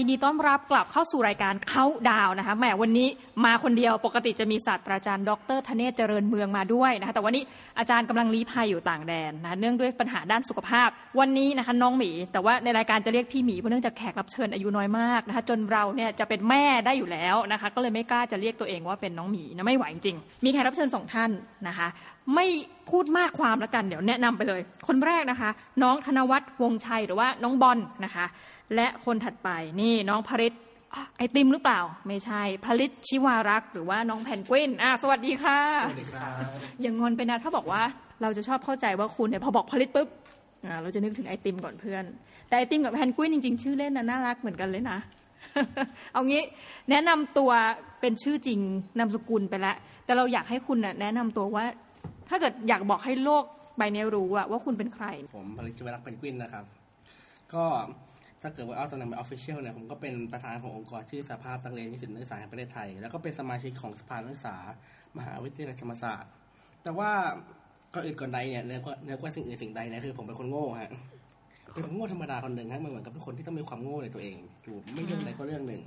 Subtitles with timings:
[0.00, 3.08] ยินดีต้อนรับกลับเข้าสู่รายการเขาดาวนะคะแหมวันนี้
[3.44, 7.42] มาคนเดียวปกติจะมีศาสตราจารย์ดรธเนศเจริญเมืองมาด้วยนะคะแต่วันนี้
[7.78, 10.88] อาจารย์กำลังลี้ภัยอยู่ต่างแดนนะคะเนื่องด้วยปัญหาด้านสุขภาพ
[11.18, 21.30] วันนี้นะคะน้องหมี แต่ว่าในรายการจะเรียกพี่หมีเพราะเนื่องจากแขกรับเชิญอายุน้อยมากนะคะจนเราเนี่ยจะเป็นแม่ได้อยู่แล้วนะคะก็เลยไม่กล้าจะเรียกตัวเองว่าเป็นน้องหมีนะไม่ไหวจริงมีแขกรับเชิญสองท่าน
[21.68, 21.88] นะคะ
[22.34, 22.46] ไม่
[22.90, 25.50] พูดมากความแล้วกันเดี๋ยวแนะนำไปเลย คนแรกนะคะ
[25.82, 28.24] น้องธนวัฒน์วงชัยหรือว่าน้องบอลนะคะ
[28.74, 29.48] และคนถัดไป
[29.80, 30.54] นี่น้องพริต
[30.94, 36.34] อะไอติมหรือเปล่า ไม่ใช่พริตชิวารักษ์หรือว่าน้องแพนกวินอะสวัสดีค่ะสวัสดีครับ
[36.82, 37.82] อย่างงอนไปนะถ้าบอกว่า
[38.22, 40.08] เราจะชอบเข้าใจว่าคุณเนี่ยพอบอกพริตปุ๊บ
[40.64, 42.04] อ่าเราจะนึกถึงไอติมก่อนเพื่อน
[42.48, 44.98] แต่ไอติมกับแพนกวินจริง ๆ ชื่อเล่นน่ะน่ารักเหมือนกันเลยนะ
[46.12, 46.42] เอางี้
[46.90, 47.50] แนะนำตัว
[48.00, 48.60] เป็นชื่อจริง
[48.98, 51.64] นามสกุลไปแล้วแต่เราอยากให้คุณน่ะแนะนำตัวว่า
[52.28, 53.44] ถ้าเกิดอยากบอกให้โลก
[53.78, 56.64] ใบนี้รู้อะว่าคุณเป็นใคร ผมผลิตจิวรักษ์เป็นกวินนะครับ
[57.54, 57.64] ก็
[58.42, 64.56] ถ้าเกิดว่าเอาตำแหน่งเป็นออฟฟิเชียลเนี่ยผมก็เป็นประธานขององค์กรชื่อสภาพนักเรียนนิสิตนักศึกษาแห่งประเทศไทย แล้วก็เป็นสมาชิกของสภานักศึกษา
[65.18, 66.30] มหาวิทยาลัยธรรมศาสตร์
[66.82, 67.10] แต่ว่า
[67.94, 70.90] ก็อื่นก่อนใดเนี่ยเนื้อกว่าเนื้อกว่าสิ่งอื่นสิ่งใดเนี่ยคือผมเป็นคนโง่ฮะ
[71.72, 75.82] เป็นคนโง่ธรรมดาคนหนึ่งฮะมันเหมือนกับเป็นคนที่ต้องมีความโง่ในตัวเองอยู่ไม่เรื่องใดก็เรื่องหนึ่ง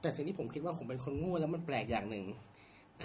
[0.00, 2.24] แต่สิ่งที่ผมคิดว่าผมเป็นคนโง่แล้วมันแปลกอย่างหนึ่ง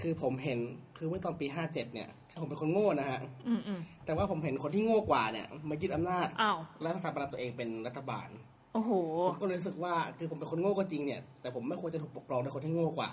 [0.01, 0.59] คือผมเห็น
[0.97, 2.09] คือเมื่อตอนปีห้าเจ็ดเนี่ย
[2.41, 8.29] ผมเป็นคนโง่นะฮะอืมอืมแต่ว่าผมเห็นคนที่โง่กว่าเนี่ยมายึดอำนาจอ้าวและสถาปนาตัวเองเป็นรัฐบาล
[8.73, 8.91] โอ้โห
[9.29, 13.11] ผมก็เลยรู้สึกว่าคือผมเป็นคนโง่ก็จริงเนี่ย แต่ผมไม่ควรจะถูกปกครองโดยคนที่โง่กว่า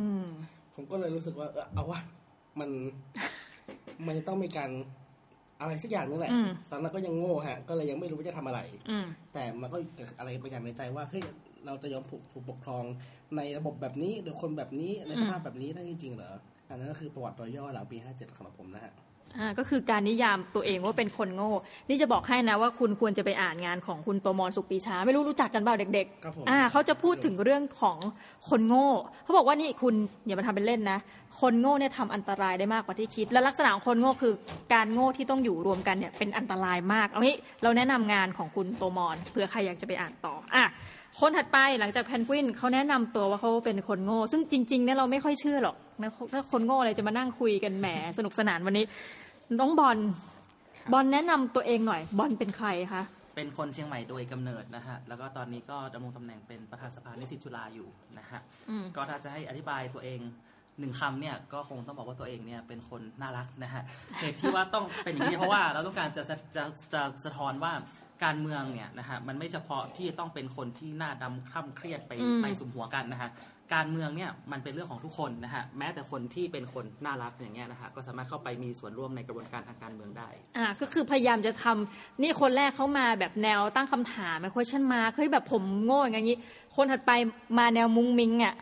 [0.00, 0.26] อืม
[0.74, 2.00] ผมก็เลยรู้สึกว่าเออเอาวะ
[2.60, 2.70] มัน
[4.06, 4.70] มันจะต้องมีการ
[5.60, 11.22] อะไรสักอย่างนึงแหละอืมตอนนั้นก็ยังโง่ฮะ ก็เลยยังไม่รู้ว่าจะทำอะไรอืมแต่มันก็เกิดอะไรบางอย่างในใจว่าเฮ้ย
[11.66, 12.84] เราจะยอมถูกถูกปกครอง
[13.36, 16.34] ในระบบแบบนี้โดยคนแบบนี้ในสภาพแบบนี้ได้จริงๆเหรอ
[16.68, 18.94] อันนั้นก็คือประวัติโดยย่อหลังปีห้าเจ็ดสำหรับผมนะฮะ
[19.38, 21.52] อ่าก็คือการนิยามตัวเองว่าเป็นคนโง่
[21.88, 27.98] นี่จะบอกให้นะว่าคุณควรจะไปอ่านงานของคุณโตมอนสุขปีชา ไม่รู้รู้จักกันเปล่าเด็กครับผมๆอ่าเขาจะพูดถึงเรื่องของ
[28.48, 28.88] คนโง่
[29.24, 29.94] เขาบอกว่านี่คุณ
[30.26, 30.98] อย่ามาทำเป็นเล่นนะ
[31.40, 34.34] คนโง่เนี่ยทำอันตรายได้มากกว่าที่คิด และลักษณะของคนโง่คือ
[34.74, 40.64] การโง่ที่ต้องอยู่รวมกันเนี่ยเป็นอันตรายมาก เอางี้เราแนะนำงานของคุณโตมอนเผื่อใครอยากจะไปอ่านต่ออะ
[41.20, 47.86] คนถัดไปหลังจากแพนกวินเขาแนะนำตัวว่าเขาเป็นคนโง่ ซึ่งจริงๆเนี่ยเราไม่ค่อยเชื่อหรอกนะถ้าคนโง่อะไรจะมานั่งคุยกันแหม
[48.18, 48.84] สนุกสนานวันนี้
[49.58, 49.98] น้องบอล
[50.92, 53.02] บอลแนะนำตัวเองหน่อย บอลเป็นใครคะ
[53.36, 57.88] เป็นคนเชียงใหม่โดยกำเนิดนะฮะ แล้วก็ตอนนี้ก็ดำรงตำแหน่งเป็นประธานสภานิสิตจุฬาอยู่
[58.18, 60.20] นะฮะอืมก็ถ้าจะให้อธิบายตัวเอง
[60.80, 63.82] หนึ่งคำเนี่ยก็คงต้องบอกว่าตัวเองเนี่ยเป็นคนน่ารักนะฮะ
[64.20, 66.64] เหตุที่ว่าต้องเป็นอย่างนี้เพราะว่าเราต้องการจะจะจะ
[66.94, 67.72] จะสะท้อนว่า
[68.24, 73.30] การเมืองเนี่ยนะฮะมันไม่เฉพาะที่จะต้องเป็นคนที่หน้าดำคร่ำเครียดไปอืมไปสุมหัวกันนะฮะ
[73.74, 86.38] การเมืองเนี่ยมันเป็นเรื่องของทุกคนนะฮะแม้แต่คนที่เป็นคนน่ารักอย่างเงี้ยนะฮะก็สามารถเข้าไปมีส่วนร่วมในกระบวนการทางการเมืองได้อ่าก็คือพยายามจะทำนี่คนแรกเขามาแบบแนวตั้งคำถามมา question มาเฮ้ยแบบผมโง่อย่างงี้
[86.76, 87.12] คนถัดไป
[87.58, 88.54] มาแนวมุงมิงอะ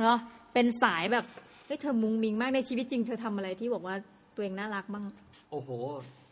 [0.00, 0.18] เนาะ
[0.54, 1.24] เป็นสายแบบ
[1.66, 3.94] เฮ้ยเธอมุงมิงมากในชีวิตจริง เธอทำอะไรที่บอกว่า
[4.34, 5.04] ตัวเองน่ารักบ้าง
[5.50, 5.70] โอ้โห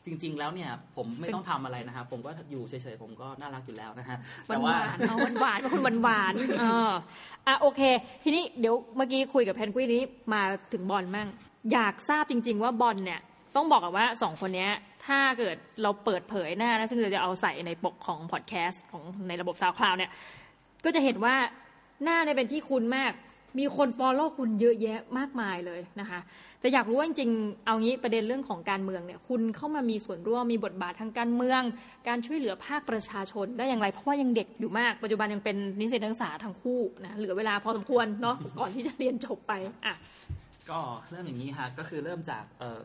[0.07, 6.93] จริง ๆ แล้วเนี่ย ผมไม่ต้องทำอะไรนะครับผมก็อยู่เฉยๆผมก็น่ารักอยู่แล้วนะฮะหแต่วาว่านๆเอาหวานๆเป็นคนหวานๆเออ
[7.47, 7.81] อะโอเค
[8.25, 10.03] ทีนี้เดี๋ยวเมื่อกี้คุยกับแพนกวินนี้
[10.35, 11.29] มาถึงบอลมั่ง
[11.73, 13.21] อยากทราบจริง ๆ ว่าบอลเนี่ย
[13.57, 14.73] ต้องบอกกันว่าสองคนเนี้ย
[15.07, 20.11] ถ้าเกิดเราเปิดเผยหน้านะซึ่งเราจะเอาใส่ในปกของพอดแคสต์ของในระบบ SoundCloud เนี่ย
[20.85, 21.37] ก็จะเห็นว่า
[22.05, 23.13] หน้าเนี่ยเป็นที่คุ้นมาก
[23.59, 26.21] มีคน follow คุณเยอะแยะมากมายเลยนะคะ
[26.67, 31.63] แต่อยากรู้ว่าจริงๆเอางี้ประเด็นเรื่องของการเมืองเนี่ยคุณเข้ามามีส่วนร่วมมีบทบาททางการเมือง
[32.09, 39.53] การช่วยเหลือภาคประชาชนได้อย่างไรเพราะว่ายังเด็กอยู่มากปัจจุบันยังเป็นนิสิตนักศึกษาทั้งคู่นะเหลือเวลาพอสมควรเนาะก่อนที่จะเรียนจบไป
[39.87, 39.95] อะ
[40.71, 42.45] ก็เริ่มอย่างนี้ฮะก็คือเริ่มจาก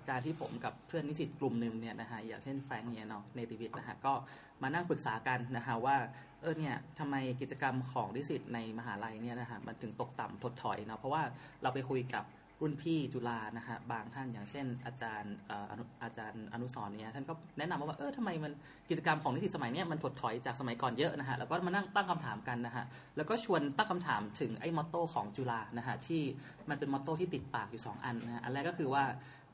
[0.10, 4.14] การที่ผมกับเพื่อนนิสิตกลุ่มหนึ่งเนี่ยนะฮะอย่างเช่นแฟรงเนี่ยเนาะเนติวิทย์นะฮะก็
[4.62, 5.96] มานั่งปรึกษากันนะฮะว่า
[6.42, 11.22] เออเนี่ยทำไมกิจกรรมของนิสิตในมหาลัยเนี่ยนะฮะมันถึงตกต่ำถดถอยเนาะเพราะว่า
[11.62, 12.24] เราไปคุยกับ
[12.62, 18.52] รุ่นพี่จุฬานะฮะบางท่านอย่างเช่น อาจารย์เอ่ออนุอาจารย์อนุสรณ์เนี่ยท่านก็แนะนำมาว่าเออทำไมมัน
[18.90, 22.84] กิจกรรมของนิสิตสมัยเนี้ยมันถดถอยจากสมัยก่อนเยอะนะฮะแล้วก็มานั่งตั้งคำถามกันนะฮะ
[23.18, 26.22] แล้วก็ชวนตั้งคำถามถึงไอ้มอตโต้ของจุฬานะฮะที่
[26.70, 29.04] มันเป็นมอตโต้ที่ติดปากอยู่ 2 อันนะฮะอันแรกก็คือว่า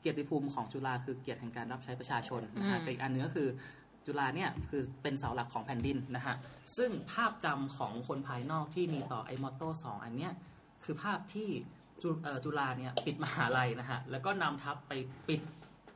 [0.00, 3.48] เกียรติภูมิของจุฬาคือเกียรติแห่งการรับใช้ประชาชนนะฮะอืมกับอีกอันหนึงก็คือ
[4.06, 6.34] จุฬาเนี่ยคือเป็นเสาหลักของแผ่นดินนะฮะ
[6.76, 10.32] ซึ่งภาพจำของคนภายนอกที่มีต่อไอ้มอตโต้สองอันเนี้ย
[10.84, 11.48] คือภาพที่
[12.02, 14.92] จุเอ่อจุฬาเนี่ยปิดมหาลัยนะฮะ แล้วก็นำทัพไป
[15.28, 15.40] ปิด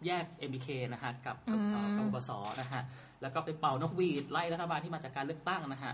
[0.07, 2.83] แยก MBK นะฮะ กับกับเอ่อกับปสนะฮะ
[3.23, 5.93] แล้วก็ไปเป่านกหวีดไล่รัฐบาลที่มาจากการเลือกตั้งนะฮะ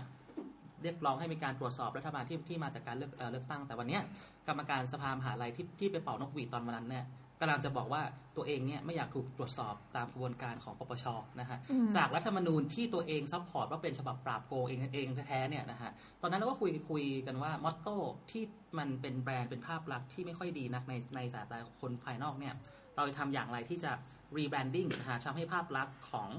[0.83, 4.01] เรียกร้องให้มีการตรวจสอบรัฐบาลที่ที่มาจากการเลือกเอ่อเลือกตั้งแต่วันเนี้ย
[4.47, 7.05] กรรมการสภามหาลัยที่ที่ไปเป่านกหวีดตอนวันนั้นเนี่ย
[7.41, 8.01] กำลังจะบอกว่า
[8.35, 11.05] ตัวเองเนี่ยไม่อยากถูกตรวจสอบตามกระบวนการของปปช
[11.39, 15.91] นะฮะอืมจากรัฐธรรมนูญที่ตัวเอง support ว่าเป็นฉบับปราบโกงเองเองแท้ๆเนี่ยนะฮะ
[16.21, 17.95] ตอนนั้นเราก็คุยคุยกันว่า motto
[18.31, 18.43] ที่
[18.77, 22.53] มันเป็นแบรนด์เป็นภาพลักษณ์ที่ไม่ค่อยดีนักในในสายตาของคนภายนอกเนี่ย
[22.95, 23.91] เราจะทำอย่างไรที่จะ
[24.37, 26.29] rebranding นะฮะทำให้ภาพลักษณ์ของ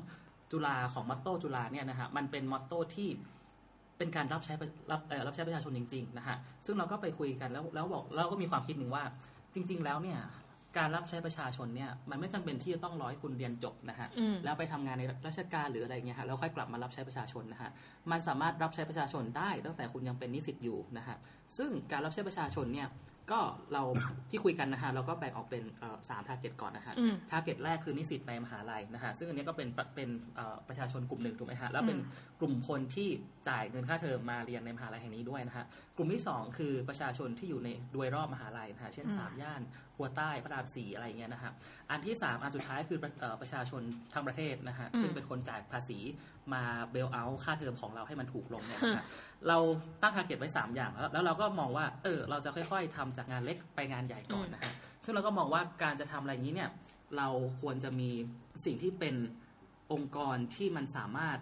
[0.53, 3.09] จุฬาของ motto จุฬาเนี่ยนะฮะมันเป็น motto ที่
[3.99, 6.37] เป็นการรับใช้ประรับเอ่อรับใช้ประชาชนจริงๆนะฮะ
[6.67, 9.05] ซึ่งเราก็ไปคุยกันแล้วแล้วบอกเราก็มีความคิดหนึ่งว่า
[9.55, 10.19] จริง ๆ แล้วเนี่ย
[10.79, 17.71] การรับใช้ประชาชนเนี่ยมันไม่จำเป็นที่จะต้องร้อยคุณเรียนจบนะฮะอืมแล้วไปทำงานในราชการหรืออะไรเงี้ยฮะแล้วค่อยกลับมารับใช้ประชาชนนะฮะ
[18.11, 21.17] มันสามารถรับใช้ประชาชนได้ตั้งแต่คุณยังเป็นนิสิตอยู่นะฮะ
[21.57, 22.89] ซึ่งการรับใช้ประชาชนเนี่ย
[23.37, 23.83] ก็เรา
[24.31, 33.09] ที่คุยกันนะฮะเราก็แบ่งออกเป็นเอ่อสาม target ก่อนนะฮะอืม target แรกคือนิสิตในมหาลัยนะฮะซึ่งอันนี้ก็เป็นเป็นเอ่อประชาชนกลุ่มหนึ่งถูกไหมฮะแล้วเป็นอืมกลุ่มคนที่
[33.49, 35.65] จ่ายเงินค่าเทอมมาเรียนในมหาลัยแห่งนี้ด้วยนะฮะ
[35.97, 39.63] กลุ่มที่สองคือประชาชนที่อยู่ในโดยรอบมหาลัยนะฮะเช่นอืมสามย่าน
[40.01, 41.53] หัวใต้พระรามสี่อะไรอย่างเงี้ยนะฮะ
[41.91, 43.83] อันที่สามอันสุดท้ายคือประเอ่อประชาชน
[44.13, 45.99] ทั้งประเทศนะฮะซึ่งเป็นคนจ่ายภาษี
[46.53, 49.05] มาเบลเอาค่าเทอมของเราให้มันถูกลงเนี่ยนะฮะ
[49.49, 49.59] เรา
[50.03, 54.73] ตั้งทาร์เก็ตไว้ 3 อย่าง แล้วแล้วเราก็มองว่าเออเราจะค่อยๆทำจากงานเล็กไปงานใหญ่ก่อนนะฮะ
[55.05, 56.71] ซึ่งเราก็มองว่าการจะทำอะไรอย่างนี้เนี่ย
[57.17, 57.29] เรา
[57.61, 58.11] ควรจะมี
[58.65, 59.15] สิ่งที่เป็น
[59.93, 61.39] องค์กรที่มันสามารถ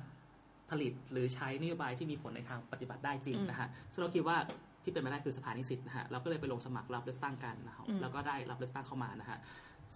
[0.71, 4.39] ผลิตหรือใช้นโยบายที่มีผลในทางปฏิบัติได้จริงนะฮะซึ่งเราคิดว่า
[4.89, 9.39] ที่เป็นไปได้คือสภานิสิตนะฮะเราก็เลยไปลงสมัครรับเลือกตั้งกันนะครับอืมแล้วก็ได้รับเลือกตั้งเข้ามานะฮะ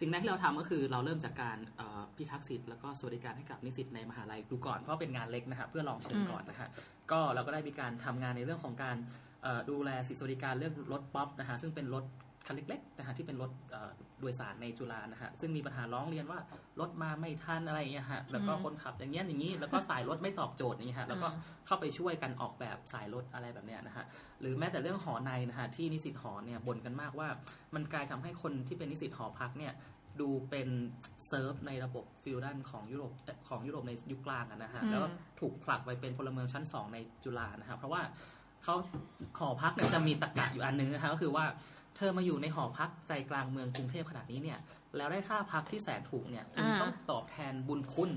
[0.00, 6.68] สิ่งแรกที่เราทำก็คือเราเริ่มจากการเอ่อพิทักษ์สิทธิ์แล้วก็สวัสดิการให้กับนิสิตในมหาลัยดูก่อนเพราะเป็นงานเล็กนะฮะเพื่อลองเชิญก่อนนะฮะ
[7.10, 8.96] ก็เราก็ได้มีการทำงานในเรื่องของการ
[9.42, 12.04] เอ่อดูแลสิทธิสวัสดิการเรื่องรถป๊อปนะฮะซึ่งเป็นรถ
[12.46, 13.90] คันเล็กๆนะฮะที่เป็นรถเอ่อ
[14.20, 16.38] โดยสารในจุฬานะฮะซึ่งมีปัญหาร้องเรียนว่า
[16.80, 24.04] รถมาไม่ทันอะไรอย่างเงี้ยฮะแล้วก็อืมคนขับอย่างเงี้ยอย่างงี้ แล้วก็สายรถไม่ตอบโจทย์อย่างเงี้ยฮะแล้วก็อืมเข้าไปช่วยกันออกแบบสายรถอะไรแบบเนี้ยนะฮะ
[24.40, 27.28] หรือแม้แต่เรื่องหอในนะฮะที่นิสิตหอเนี่ยบ่นกันมากว่า
[27.74, 29.72] มันกลายทำให้คนที่เป็นนิสิตหอพักเนี่ย
[30.20, 30.68] ดูเป็น
[31.26, 35.02] serf ในระบบ feudal ของยุโรปเอ่อของยุโรปในยุคกลางอะนะฮะอืมแล้ว
[35.40, 38.02] ถูกผลักไปเป็นพลเมืองชั้น2ในจุฬานะครับเพราะว่า
[38.64, 38.74] เขา
[39.38, 41.44] หอพักเนี่ยจะมีตรกกะอยู่อันนึงนะครับก็คือว่า
[41.96, 44.58] เธอมาอยู่ในหอพักใจกลางเมืองกรุงเทพขนาดนี้เนี่ย
[44.96, 48.10] แล้วได้ค่าพักที่แสนถูกเนี่ยคุณอ่าต้องตอบแทนบุญคุณ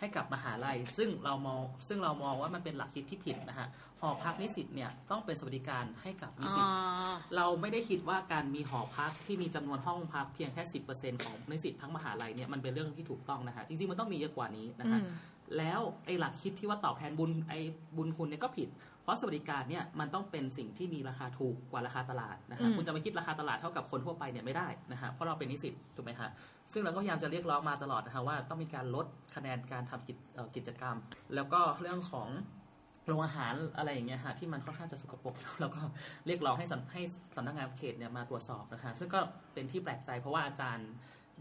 [0.00, 3.68] ให้กับมหาลัย ซึ่งเรามองซึ่งเรามองว่ามันเป็นหลักคิดที่ผิดนะฮะ
[4.00, 6.68] หอพักนิสิตเนี่ยต้องเป็นสวัสดิการให้กับนิอ๋สิตอ
[7.36, 10.62] เราไม่ได้คิดว่าการมีหอพักที่มีจำนวนห้องพักเพียงแค่
[10.94, 15.06] 10%ของนิสิตทั้งมหาลัยเนี่ยมันเป็นเรื่องที่ถูกต้องนะฮะจริงๆมันต้องมีเยอะกว่านี้นะอืฮะม
[15.58, 17.58] แล้วไอ้หลักคิดที่ว่าตอบแทนบุญไอ้
[17.96, 18.68] บุญคุณเนี่ยก็ผิด
[19.04, 26.28] เพราะสวัสดิการเนี่ยมันต้องเป็นสิ่งที่มีราคาถูกกว่าราคาตลาดนะฮะอืมคุณจะมาคิดราคาตลาดเท่ากับคนทั่วไปเนี่ยไม่ได้นะฮะเพราะเราเป็นนิสิตถูกไหมฮะ
[26.72, 30.96] ซึ่งเราก็พยายามจะเรียกร้องมาตลอดนะฮะว่าต้องมีการลดคะแนนการทำกิจเอ่อกิจกรรม
[31.34, 32.28] แล้วก็เรื่องของ
[33.06, 35.80] โรงอาหารอะไรอย่างเงี้ยฮะที่มันค่อนข้างจะสกปรกแล้วก็
[36.26, 37.02] เรียกร้องให้สำให้
[37.36, 39.20] สำนักงานเขตเนี่ยมาตรวจสอบนะฮะซึ่งก็
[39.54, 40.90] เป็นที่แปลกใจเพราะว่าอาจารย์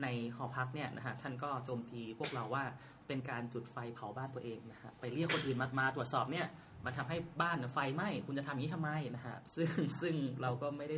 [0.04, 2.64] ในหอพักเนี่ยนะฮะท่านก็โจมตีพวกเราว่า
[3.08, 6.46] เป็นการจุดไฟเผาบ้านตัวเองนะฮะไปเรียกคนอื่นมามาตรวจสอบเนี่ย
[6.86, 9.70] มันทำให้บ้านไฟไหม้คุณจะทำอย่างนี้ทำไมนะฮะซึ่ง
[10.02, 10.98] ซึ่งเราก็ไม่ได้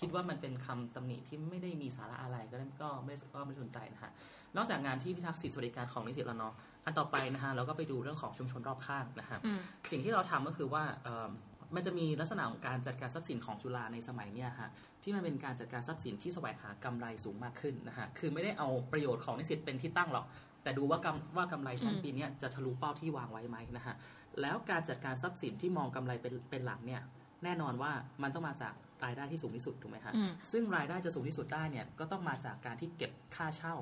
[0.00, 4.10] คิดว่ามันเป็นคำตำหนิที่ไม่ได้มีสาระอะไรก็เลยก็ไม่ก็ไม่สนใจนะฮะ
[4.56, 6.54] นอกจากงานที่พิทักษ์สิทธิสวัสดิการของนิสิตแล้วเนาะ
[6.84, 9.58] อันต่อไปนะฮะเราก็ไปดูเรื่องของชุมชนรอบข้างนะฮะอืม
[9.90, 11.30] สิ่งที่เราทำก็คือว่าเอิ่ม
[11.74, 14.68] มันจะมีลักษณะของการจัดการทรัพย์สินของจุฬาในสมัยเนี้ยฮะ
[15.02, 20.26] ที่มันเป็นการจัดการทรัพย์สินที่แสวงหากำไรสูงมากขึ้นนะฮะคือไม่ได้เอาประโยชน์ของนิสิตเป็นที่ตั้งหรอก
[20.62, 23.94] แต่ดูว่ากำว่ากำไรชั้นอืมปีเนี้ยจะทะลุเป้าที่วางไว้ไหมนะฮะ
[24.42, 27.02] แล้วการจัดการทรัพย์สินที่มองกำไรเป็นเป็นหลักเนี่ย
[27.44, 28.74] แน่นอนว่ามันต้องมาจาก
[29.04, 33.74] รายได้ที่สูงที่สุดถูกไหมฮะอืมซึ่งรายได้จะสูงที่สุดได้เนี่ยก็ต้องมาจากการที่เก็บค่าเช่า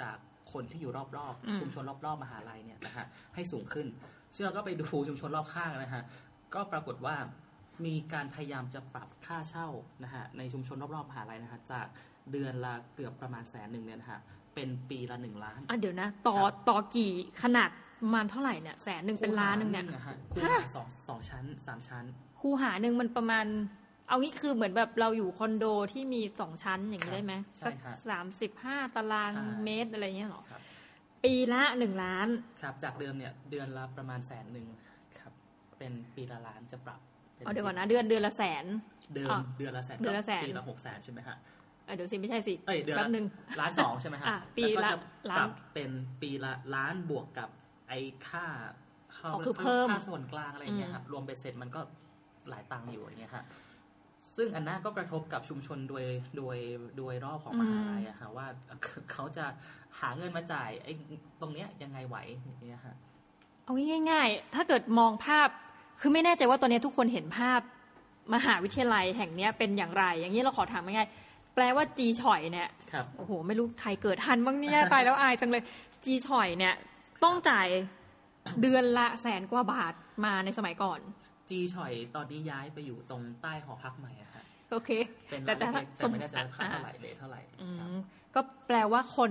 [0.00, 0.16] จาก
[0.52, 3.86] คนที่อยู่รอบอืมๆชุมชนรอบๆมหาลัยเนี่ยนะฮะให้สูงขึ้น
[4.34, 6.02] ซึ่งเราก็ไปดูชุมชนรอบข้างนะฮะ
[6.54, 7.16] ก็ปรากฏว่า
[7.86, 9.68] มีการพยายามจะปรับค่าเช่า
[10.04, 11.86] นะฮะในชุมชนรอบๆมหาลัยนะฮะจาก
[12.32, 14.20] เดือนละเกือบประมาณแสนหนึ่งเนี่ยนะฮะ
[14.54, 17.70] เป็นปีละหนึ่งล้านอะเดี๋ยวนะ ต่อครับต่อกี่ขนาด
[18.02, 22.04] ประมาณเท่าไหร่เนี่ยแสนหนึ่งเป็นล้านหนึ่งเนี่ยะฮะคูหาสองสองชั้นสามชั้น
[22.40, 23.46] คูหาหนึ่งมันประมาณ
[24.08, 30.60] เอางี้คือเหมือนแบบเราอยู่คอนโดที่มีสองชั้นอย่างนี้ได้ไหมใช่ฮะสามสิบห้าตารางใช่เมตรอะไรเงี้ยเหรอครับ
[31.24, 32.28] ปีละหนึ่งล้าน
[32.60, 34.66] ครับจากเดิมเนี่ยเดือนละประมาณแสนหนึ่ง
[35.18, 35.32] ครับ
[35.78, 37.00] เป็นปีละล้านจะปรับ
[37.36, 38.64] ป็เอาเดี๋ยวก่อนนะเดือนเดือนละแสน
[39.14, 41.36] เดิมอะเดือนละแสนเดือนละแสนปีละหกแสนใช่ไหมฮะ
[41.86, 43.26] เอ้ยเดี๋ยวสิไม่ใช่สิเอ้ยเดือนแป๊ละบหนึ่ง
[43.60, 44.98] ล้านสองใช่ไหมฮะอะปีแล้วก็ละจะ
[45.30, 45.90] ล้านปรับเป็น
[46.22, 47.48] ปีละล้านบวกกับ
[47.88, 47.98] ไอ้
[48.28, 48.46] ค่า
[49.16, 51.80] ค่าอ๋อคือเพิ่มค่าส่วนกลางอะไรอย่างเงี้ยครับรวมเป็นเสร็จมันก็
[52.48, 53.44] หลายตังค์อยู่อย่างเงี้ยฮะ
[54.36, 56.04] ซึ่งอันนั้นก็กระทบกับชุมชนโดย
[56.36, 56.56] โดย
[56.98, 58.46] โดยรอบของมหาลัยอะฮะว่า
[59.12, 59.44] เขาจะ
[60.00, 60.92] หาเงินมาจ่ายไอ้
[61.40, 62.96] ตรงเนี้ยยังไงไหวอย่างเงี้ยฮะ
[63.64, 63.72] เอา
[64.10, 65.48] ง่าย ๆ ถ้าเกิดมองภาพ
[66.00, 67.60] คือไม่แน่ใจว่าตอนนี้ทุกคนเห็นภาพ
[68.34, 75.62] มหาวิทยาลัยแห่งเนี้ยเป็นอย่างไร อย่างนี้เราขอถามง่ายๆแปลว่าจีฉ่อยเนี่ยครับโอ้โห ไม่รู้ใครเกิดทันบ้างเนี่ยตายแล้วอายจังเลย
[76.04, 76.74] จีฉ่อยเนี่ย
[77.24, 77.68] ต้องจ่าย
[78.62, 81.00] เดือนละแสนกว่าบาทมาในสมัยก่อน
[81.50, 84.90] จีฉ่อยตอนนี้ย้ายไปอยู่ตรงใต้หอพักใหม่อะฮะโอเค
[85.28, 87.98] เป็นแต่แต่ร้านเล็กๆแต่ไม่แน่ใจว่าค่าอ่าเท่าไหร่เลทเท่าไหร่อืครับม
[88.34, 89.30] ก็แปลว่าคน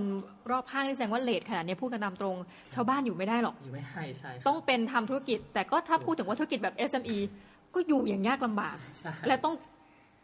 [0.50, 2.36] รอบข้างที่แสดงว่าเลทขนาดนี้พูดกันตามตรง
[2.74, 7.18] ชาวบ้านอยู่ไม่ได้หรอกอยู่ไม่ให้ใช่ครับต้องเป็นทำธุรกิจ แต่ก็ถ้าพูดถึงว่าธุรกิจแบบ SME
[7.74, 9.54] ก็อยู่อย่างยากลำบากใช่และต้อง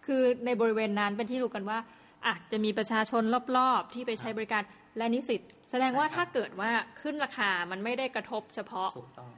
[0.07, 1.79] คือในบริเวณนั้นเป็นที่รู้กันว่า
[2.27, 3.23] อะจะมีประชาชน
[3.57, 4.63] รอบๆ ที่ไปใช้บริการ
[4.97, 6.71] และนิสิต แสดงว่าถ้าเกิดว่า
[7.01, 9.31] ขึ้นราคามันไม่ได้กระทบเฉพาะถูกต้อง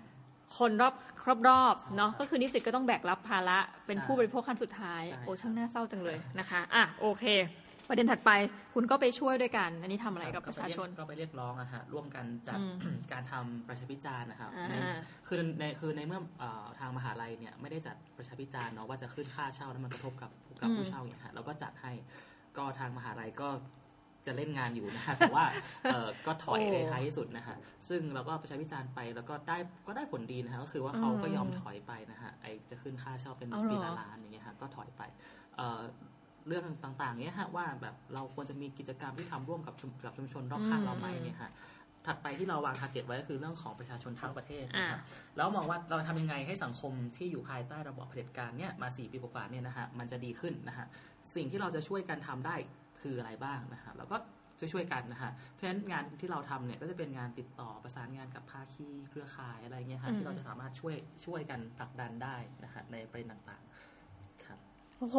[0.58, 0.94] คนรอบ
[1.48, 7.24] รอบๆเนาะใช่ก็คือนิสิตก็ต้องแบกรับภาระเป็นใช่ผู้บริโภคขั้นสุดท้ายใช่โอ้ช่างน่าเศร้าจังเลยนะคะอะโอเค
[7.88, 8.30] ประเด็นถัดไป
[8.74, 14.74] คุณก็ไปช่วยด้วยกัน อันนี้ทำอะไรกับประชาชนก็ไปเรียกร้องอะฮะร่วมกันจัดอืมการทำประชาพิจารณ์นะครับอ่าใน
[15.28, 20.30] คือในคือในเมื่อเอ่อทางมหาลัยเนี่ยไม่ได้จัดประชาพิจารณ์เนาะว่าจะขึ้นค่าเช่าแล้วมันกระทบกับ
[20.62, 21.92] กับอืมผู้เช่าเนี่ยฮะเราก็จัดให้
[22.56, 23.48] ก็ทางมหาลัยก็
[24.26, 25.44] จะเล่นงานอยู่นะฮะแต่ว่า
[25.82, 27.56] เอ่อก็ถอยในท้ายที่สุดนะฮะ
[27.88, 35.02] ซึ่งเราก็ประชาพิจารณ์ไปแล้วก็ได้ก็ได้ผลดีนะฮะก็คือว่าเขาก็ยอมถอยไปนะฮะไอจะขึ้นค่าเช่าเป็นเอาเหรอปีละล้านอย่างเงี้ยฮะก็ถอยไป
[35.56, 35.80] เอ่อ
[36.46, 41.52] เรื่องต่างๆเนี้ยฮะว่าแบบเราควรจะมีกิจกรรมที่ทำร่วมกับชุมกับชุมชนรอบข้างเราไหมเนี่ยฮะ
[42.06, 50.86] ถัดไปที่เราวาง target ไว้ก็คือเรื่องของประชาชนทั้งประเทศนะครับอ่แล้วมองว่าเราทำยังไงให้สังคมที่อยู่ภายใต้ระบอบเผด็จการเนี่ยมาสี่ปีกว่าๆเนี่ยนะฮะมันจะดีขึ้นนะฮะ
[51.34, 52.56] สิ่งที่เราจะช่วยกันทำได้
[53.00, 54.16] คืออะไรบ้างนะฮะเราก็
[54.58, 64.58] ช่วยๆกันนะฮะเพราะฉะนั้นงานที่เราทำเนี่ยก็จะเป็นงานติดต่อประสานงานกับภาคีเครือข่ายอะไรเงี้ยฮะที่เราจะสามารถช่วยช่วยกันผลักดันได้นะฮะในประเด็นต่างๆครับ
[64.98, 65.18] โอ้โห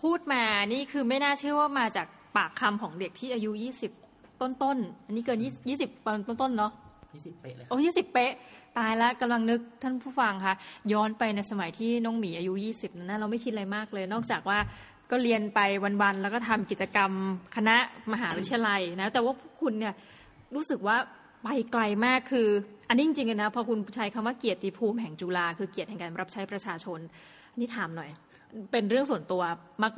[0.00, 3.50] พูดมานี่คือไม่น่าเชื่อว่ามาจากปากคำของเด็กที่อายุ
[3.96, 6.72] 20 ต้นๆอันนี้เกิน20 20ตอนต้นๆเนาะ
[7.14, 8.32] ยี่สิบเป๊ะเลยครับโอ้ยี่สิบเป๊ะ
[8.78, 10.54] ตายแล้วกำลังนึกท่านผู้ฟังคะ
[10.92, 14.58] ย้อนไปในสมัยที่น้องหมีอายุ 20 นั้นนะเราไม่คิดอะไรมากเลย นอกจากว่า
[15.10, 15.60] ก็เรียนไป
[16.02, 17.10] วันๆแล้วก็ทำกิจกรรม
[17.56, 17.76] คณะ
[18.12, 19.94] มหาวิทยาลัยนะแต่ว่าพวกคุณเนี่ย
[20.54, 20.96] รู้สึกว่า
[21.42, 22.48] ไปไกลมากคือ
[22.88, 27.00] อันนี้จริงๆนะพอคุณใช้คำว่าเกียรติภูมิแห่งจุฬาคือเกียรติแห่งการรับใช้ประชาชน
[27.52, 28.10] อันนี้ถามหน่อย
[28.72, 29.42] เป็นเรื่องส่วนตัว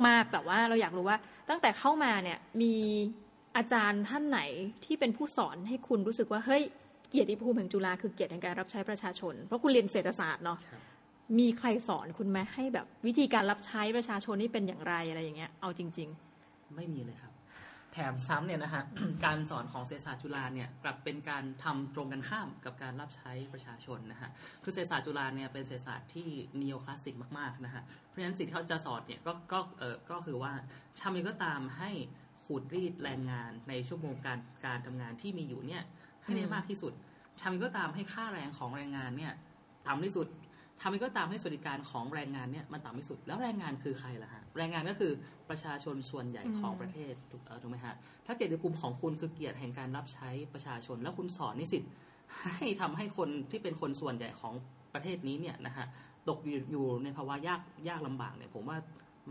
[0.07, 1.17] มาก ๆ แต่ว่าเราอยากรู้ว่า
[1.49, 2.73] ตั้งแต่เข้ามาเนี่ยมี
[3.57, 4.41] อาจารย์ท่านไหน
[4.85, 6.63] ที่เป็นผู้สอนให้คุณรู้สึกว่าเฮ้ย
[7.09, 10.57] เกียรติภูมิแห่งจุฬาคือเกียรติแห่งการรับใช้ประชาชน เพราะคุณเรียนเศรษฐศาสตร์เนาะ
[11.37, 16.09] มีใครสอนคุณไหมให้แบบวิธีการรับใช้ประชาชนนี่เป็นอย่างไรอะไรอย่างเงี้ย เอาจริง
[16.75, 17.33] ไม่มีเลยครับ
[17.93, 18.83] แถมซ้ำเนี่ยนะฮะ
[19.25, 24.29] การสอนของเศรษฐศาสตร์จุฬาเนี่ยกลับเป็นการทำตรงกันข้ามกับการรับใช้ประชาชนนะฮะ
[24.63, 26.29] คือเศรษฐศาสตร์จุฬาเนี่ยเป็นเศรษฐศาสตร์ที่
[26.61, 30.51] นีโอคลาสสิกมากๆนะฮะ เพราะฉะนั้นสิ่งที่เขาจะสอนเนี่ยก็ก็เออก็คือว่า
[31.01, 31.91] ทำยังไงก็ตามให้
[32.45, 35.83] ขูดรีดแรงงานในชั่วโมงการการทำงานที่มีอยู่เนี่ย
[36.23, 36.93] ให้ได้มมากที่สุด
[37.41, 39.33] ทำยังไงก็ตามให้ค่าแรงของแรงงานเนี่ย
[39.87, 40.27] ต่ำที่สุด
[40.81, 45.11] ทำยังไงก็ตามให้สวัสดิการของแรงงานเนี่ยมันต่ำที่สุด แล้วแรงงานคือใครล่ะฮะแรงงานก็คือ
[45.49, 47.13] ประชาชนส่วนใหญ่ของประเทศ
[47.61, 47.95] ถูกไหมฮะ
[48.25, 51.83] ถ้าเกียรติภูมิของคุณคือเกียรติแห่งการรับใช้ประชาชน แล้วคุณสอนนิสิต
[52.43, 54.53] ให้ทำให้คนที่เป็นคนส่วนใหญ่ของ
[54.93, 55.85] ประเทศนี้เนี่ยนะฮะ
[56.29, 56.39] ตก
[56.71, 58.77] อยู่ในภาวะยากยากลำบากเนี่ยผมว่า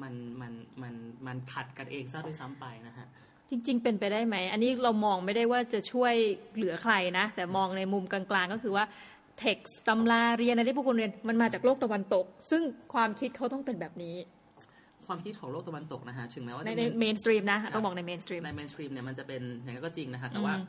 [0.03, 0.53] มันมัน
[0.83, 0.95] มัน
[1.27, 3.07] มันขัดกันเองซะด้วยซ้ำไปนะฮะ
[3.51, 6.15] จริง ๆ เป็นไปได้ไหม อันนี้เรามองไม่ได้ว่าจะช่วย
[6.55, 8.85] เหลือใครนะ แต่มองในมุมกลางๆ ก็คือว่า
[9.39, 12.63] เท็กซ์ตำราเรียนอะไรที่พวกคุณเรียนมันมาจากโลกตะวันตก ซึ่ง
[12.95, 14.17] ความคิดเขาต้องเป็นแบบนี้
[15.07, 20.67] ความคิดของโลกตะวันตกนะฮะถึงแม้ว่าในจะในมี mainstream นะต้องบอกใน mainstream ใน mainstream เนี่ยมันจะเป็นอย่างนั้นก็จริงนะฮะแต่ว่าอืม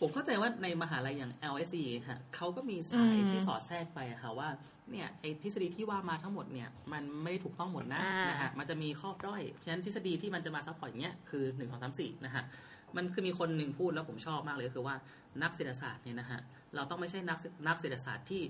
[0.00, 4.48] ผมเข้าใจว่าในมหาลัยอย่าง LSE ฮะเขาก็มีสายอืมที่สอดแทรกไปอะค่ะว่า
[4.90, 12.44] เนี่ยไอ้ทฤษฎีที่ว่ามาทั้งหมดเนี่ยมันไม่ได้ถูกต้องหมดนะอ่านนะฮะมันจะมีข้อด้อยเพราะฉะนั้นทฤษฎีที่มันจะมา support อย่างเงี้ยคือ1 2 3 4นะฮะ
[12.96, 14.94] มันคือมีคนหนึ่งพูดแล้วผมชอบมากเลยก็คือว่า
[15.42, 16.40] นักเศรษฐศาสตร์เนี่ยนะฮะ
[16.74, 18.42] เราต้องไม่ใช่นักนักเศรษฐศาสตร์ที่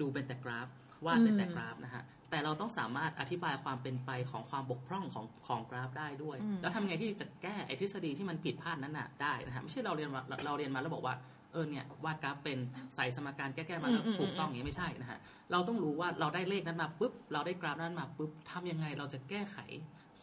[0.00, 0.68] ดูเป็นแต่กราฟ
[1.06, 11.14] วาดเป็นแต่กราฟนะฮะแต่เราต้องสามารถอธิบายความเป็นไปของความบกพร่องของของกราฟได้ด้วยอืมแล้วทำยังไงที่จะแก้ไอ้ทฤษฎีที่มันผิดพลาดนั้นน่ะได้นะฮะไม่ใช่เราเรียนมาเราเรียนมาแล้วบอกว่า
[11.52, 12.58] เออเนี่ยวาดกราฟเป็น
[12.94, 15.18] ใส่สมการแก้ๆมาแล้วอืมอืมถูกต้องอย่างนี้ไม่ใช่นะฮะ
[15.52, 19.58] เราต้องรู้ว่าเราได้เลขนั้นมาปุ๊บเราได้กราฟนั้นมาปุ๊บทำยังไงเราจะแก้ไข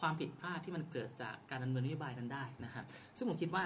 [0.00, 2.84] ความผิดพลาดที่มันเกิดจากการดำเนินนโยบายนั้นได้นะฮะ
[3.16, 3.64] ซึ่งผมคิดว่า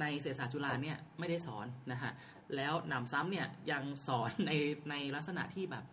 [0.00, 2.12] ในเศรษฐศาสตร์จุฬาเนี่ยไม่ได้สอนนะฮะ
[2.56, 4.52] แล้วหนำซ้ำเนี่ยยังสอนใน
[4.90, 5.84] ในลักษณะที่แบบ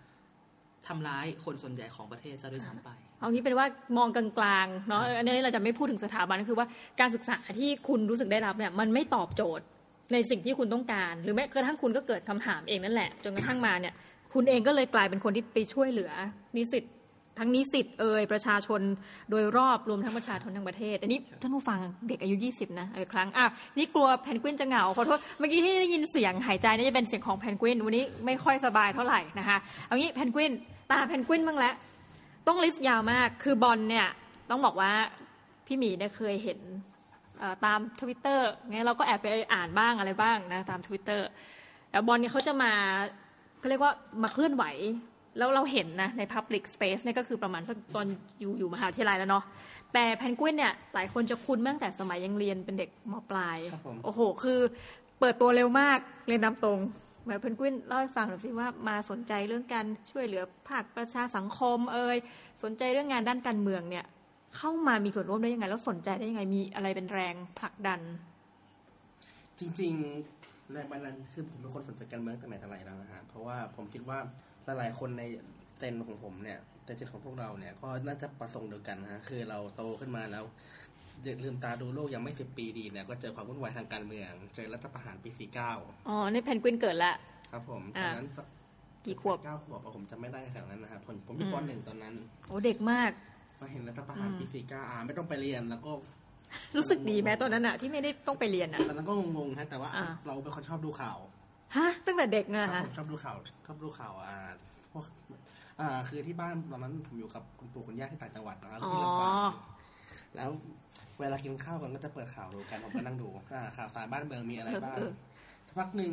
[0.88, 2.90] ทำร้ายคนส่วนใหญ่ของประเทศซะด้วยซ้ำไป
[3.20, 3.66] เอางี้เป็นว่า
[3.98, 4.26] มองกลา
[4.64, 6.68] งๆเนาะอันนี้เราจะไม่พูดถึงสถาบันก็คือว่า
[7.00, 9.66] การศึกษาที่คุณรู้สึกได้รับเนี่ยมันไม่ตอบโจทย์
[10.14, 13.94] ในสิ่งที่คุณต้องการ หรือแม้กระทั่งคุณก็เกิดคำถามเองนั่นแหละ จนกระทั่งมาเนี่ย
[14.34, 16.12] คุณเองก็เลยกลายเป็นคนที่ไปช่วยเหลือ
[16.56, 16.84] นิสิต
[17.40, 18.82] ทั้งนิสิตเอ่อประชาชน
[19.30, 23.46] โดยรอบรวมทั้งประชาชนทั้งประเทศ อันนี้ท่านผู้ฟังเด็กอายุ 20 นะเออครั้งอะ
[23.78, 30.52] นี่กลัวแพนกวินจะเหงาขอโทษเมื่อกี้ที่ได้ยินเสียงหายใจนี่จะเป็นเสียงของแพนกวินวันนี้ไม่ค่อยสบายเท่าไหร่นะคะเอางี้แพนกวิน
[30.92, 31.74] ตาแพนกวินบ้างแล้ว
[32.48, 34.08] ต้อง list ยาวมากคือบอลเนี่ย
[34.50, 34.92] ต้องบอกว่า
[35.66, 36.60] พี่หมีเนี่ยเคยเห็น
[37.40, 41.28] เอ่อตามทวิตเตอร์ไงเราก็แอบไปอ่านบ้างอะไรบ้างนะตามทวิตเตอร์
[41.90, 42.72] แต่บอลเนี่ยเขาจะมา
[43.60, 44.64] เขาเรียกว่ามาเคลื่อนไหว
[45.38, 48.08] แล้วเราเห็นนะใน Public Space เนี่ยก็คือประมาณสักตอน
[48.40, 49.44] อยู่อยู่มหาวิทยาลัยแล้วเนาะ
[49.94, 54.60] แต่แพนกวินเนี่ยหลายคนจะคุ้นมาตั้งแต่สมัยยังเรียนเป็นเด็กมปลาย ครับผม โอ้โห คือ
[55.20, 56.80] เปิดตัวเร็วมากเรียนตามตรง
[57.26, 62.18] แบบเพนกวินเล่าให้ฟังหน่อยสิว่ามาสนใจเรื่องการช่วยเหลือภาคประชาสังคม เอ่ย
[62.64, 64.06] สนใจเรื่องงานด้านการเมืองเนี่ย
[64.58, 68.00] เข้ามามีส่วนร่วมได้ยังไง แล้วสนใจได้ยังไงมีอะไรเป็นแรงผลักดัน
[69.60, 74.20] จริงๆแรงบันดาลคือผมเป็นคนสนใจการเมืองตั้งแต่ไหนแต่ไรแล้วนะฮะเพราะว่าผมคิดว่า
[74.78, 75.24] หลายๆคนใน
[75.80, 80.44] เจนของผมเนี่ยแต่เจนของพวกเราเนี่ยก็น่าจะประสงค์เดียวกันนะฮะคือเราโตขึ้นมาแล้ว
[81.44, 85.72] ลืมตาดูโลกยังไม่สิบปีดีเนี่ยก็เจอความวุ่นวายทางการเมือง เจอรัฐประหารปีสี่เก้า
[86.08, 87.14] อ๋อนี่เพนกวินเกิดละ
[87.52, 88.30] ครับผมตอ่าอนนั้น
[89.06, 92.14] กี่ขวบเก้าขวบอะผมจำไม่ได้ขนาดนั้นนะครับผมผมอยู่อืมปหนึ่งตอนนั้น
[92.48, 93.12] โอ้เด็กมาก
[93.60, 95.92] มาเห็นรัฐประหารปีสี่เก้าอ่าไม่ต้องไปเรียนแล้วก็
[96.76, 101.18] รู้สึกดีไหมตอนนั้นอะที่ไม่ได้ต้องไปเรียนอะตอนนั้นก็งงๆฮะแต่ว่าอ่าเราเป็นคนชอบดูข่าว
[101.76, 104.38] ฮะตั้งแต่เด็กเนคอะรับฮะผมชอบดูข่าวชอบดูข่าวอ่า
[104.92, 105.04] พวก
[105.80, 109.34] อ่า คือที่บ้านตอนนั้นผมอยู่กับคุณปู่คุณย่าที่ต่างจังหวัดนะครับอ๋อที่ลำปาง
[110.36, 110.50] แล้ว
[111.20, 115.12] เวลากินข้าวกันก็จะเปิดข่าวดูกันผมก็นั่งดูอ่าข่าวสารบ้านเมืองมีอะไรบ้างเออ
[115.68, 116.12] สักพักหนึ่ง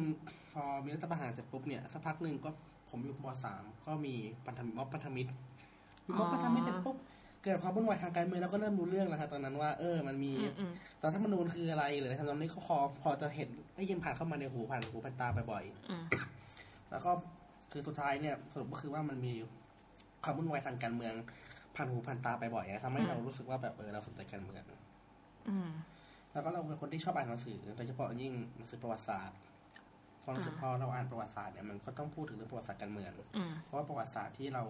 [0.52, 2.50] พอมีรัฐประหารเสร็จปุ๊บเนี่ยสักพักหนึ่งก็
[2.90, 4.14] ผมอยู่มสามก็มี
[4.46, 5.30] พันธมิตรม็อบพันธมิตร
[6.06, 6.96] มีม็อบพันธมิตรเสร็จปุ๊บ
[7.44, 10.72] เกิดความวุ่นวายทางการเมืองแล้วก็เริ่มรู้เรื่องแล้วครับตอนนั้นว่าเออมันมีอืมอืม
[11.04, 16.04] รัฐธรรมนูญคืออะไรหรืออะไรทำนองนี้ก็พอพอจะเห็นได้ยินผ่านเข้ามาในหูผ่านหูผ่านตาบ่อยๆอืม
[16.90, 17.10] แล้วก็
[17.72, 19.34] คือสุดท้ายเนี่ยสรุปก็คือว่ามันมี
[20.24, 21.14] ความวุ่นวายทางการเมือง
[21.76, 24.64] ผ่านหูผ่านตาไปบ่อยอะทำให้เรารู้สึกว่าแบบเออเราสนใจการเมือง
[25.48, 25.70] อืม
[26.32, 29.38] แล้วก็เราเป็นคนที่ชอบอ่านหนังสือโดยเฉพาะยิ่งหนังสือประวัติศาสตร์
[30.22, 34.62] พอรู้สึกอ่าพอเราอ่านประวัติศาสตร์เนี่ยมันก็ต้องพูดถึงเรื่องประวัติศาสตร์การเมืองอืมเพราะว่าประวัติศาสตร์ที่เรา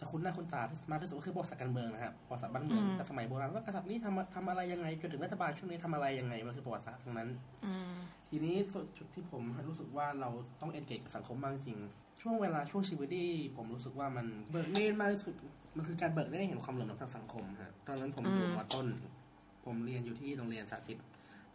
[0.00, 7.28] จะคุ้นหน้าคุ้นตามากที่สุดก็คือประวัติศาสตร์การเมืองนะครับประวัติศาสตร์บ้านเมืองอืมแต่สมัยโบราณว่ากษัตริย์นี้ทำทำอะไรยังไงจนถึงรัฐบาลช่วงนี้ทำอะไรยังไงมันคือประวัติศาสตร์ทั้งนั้น
[7.64, 7.94] อืม
[8.28, 8.56] ทีนี้
[8.98, 11.78] จุดที่ผมรู้สึกว่าเราต้องเอนเกจกับสังคมมากจริง
[12.22, 15.34] ช่วงเวลาช่วงชีวิตที่ผมรู้สึกว่ามันเบิกเนตมากที่สุด
[15.76, 18.86] มันคือการเบิกได้เห็นความเหลื่อมล้ำทางสังคมฮะตอนนั้นผมอยู่อืมมต้น
[19.64, 20.98] ผมเรียนอยู่ที่โรงเรียนสาธิต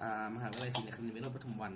[0.01, 1.73] อ่ามหาวิทยาลัยศรีนครินทร์วิโรจน์ปทุมวัน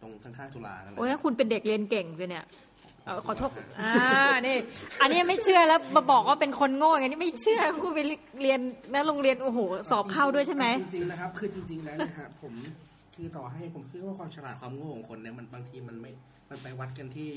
[0.00, 2.52] ตรงข้างๆจุฬานั่นแหละโอ้ยคุณเป็นเด็กเรียนเก่งสิเนี่ยเอ
[2.93, 2.93] อ
[3.26, 3.92] ขอโทษอ่า
[4.46, 4.56] นี่
[5.02, 8.00] อันนี้ไม่เชื่อแล้วมาบอกว่าเป็นคนโง่อย่างนี้ไม่เชื่อคุณไป
[8.42, 8.60] เรียน
[8.92, 9.58] นะโรงเรียนโอ้โห
[9.90, 12.52] สอบเข้าด้วยใช่ไหมจริงๆนะครับ คือจริง ๆ แล้วเนะฮะผม
[13.14, 16.10] คือต่อให้ผมคิดว่าความฉลาดความโง่ของคนเนี่ยมันบางทีมันไม่
[16.50, 17.28] มันไปวัดกันที่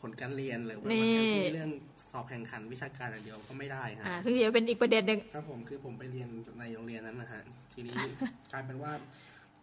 [0.00, 1.70] ผลการเรียนหรือว่าวัดกันที่เรื่อง
[2.12, 7.94] สอบแข่งขันวิชาการอย่างเดียวก็ไม่ได้ฮะอ่าซึ่งเดี๋ยวเป็นอีกประเด็นหนึ่งครับผมคือผมไปเรียนในโรงเรียนนั้นนะฮะทีนี้
[8.52, 8.92] กลายเป็นว่า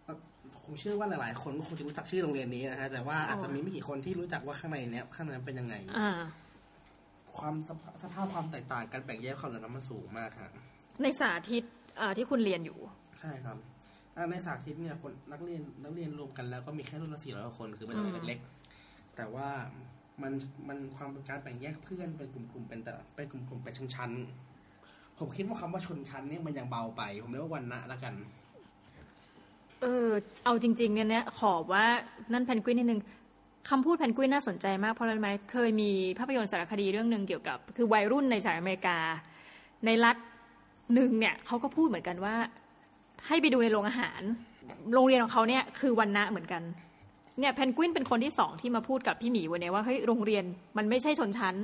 [0.03, 0.17] เอ่อ
[0.63, 6.11] ผมเชื่อว่าหลายๆ คนก็คงจะรู้จักชื่อโรงเรียนนี้นะฮะ แต่ว่าอาจจะมีไม่กี่คนที่รู้จักว่าข้างในเนี้ยข้างในนั้นเป็นยังไงอ่า
[7.37, 10.51] ความสภาสภาพความแตกต่างการแบ่งแยกความเหลื่อมล้ำมันสูงมากครับ
[11.01, 11.63] ในสาธิต
[11.99, 12.77] อ่าที่คุณเรียนอยู่
[13.19, 13.57] ใช่ครับ
[14.15, 19.49] อ่าในสาธิตเนี่ยคนนักเรียนนักเรียนรวมกันแล้วก็มีแค่รุ่นละสี่ร้อยคนคือมันจะอืมเล็กๆแต่ว่า
[20.21, 20.33] มัน
[20.67, 28.13] มันความเป็นการแบ่งแยกเพื่อนเป็นกลุ่มๆเป็นแต่เป็นกลุ่มๆเป็นชั้นๆผมคิดว่าคำว่าชนชั้นเนี่ยมันยังเบาไป ผมเรียกว่าวันณะละกัน
[29.83, 30.09] เออ
[30.45, 31.85] เอาจริงๆเนี่ยเนี่ยขอว่า
[32.33, 33.01] นั่นแพนกวินนิดนึง
[33.69, 38.97] คำพูดแพนกวินน่าสนใจมากเพราะอะไรรู้ไหมเคยมีภาพยนตร์สารคดีเรื่องหนึ่งเกี่ยวกับ คือวัยรุ่นในสหรัฐอเมริกา
[39.85, 40.17] ในรัฐ
[40.93, 42.35] หนึ่งเนี่ยเขาก็พูดเหมือนกันว่า
[43.27, 44.21] ให้ไปดูในโรงอาหาร
[44.93, 46.61] โรงเรียนของเขาเนี่ยคือวันนะเหมือนกัน
[47.39, 50.43] เนี่ยแพนกวินเป็นคนที่สองที่มาพูดกับพี่หมีวันนี้ว่าเฮ้ยโรงเรียน
[50.77, 51.55] มันไม่ใช่ชนชั้น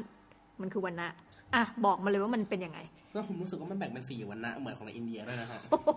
[0.62, 1.10] มันคือวันนะ
[1.55, 2.79] อะบอกมาเลยว่ามันเป็นยังไง
[3.13, 5.89] แล้วผมรู้สึกว่ามันแบ่งเป็นสี่วันนะเหมือนของในอินเดียด้วยนะฮะโอ้โห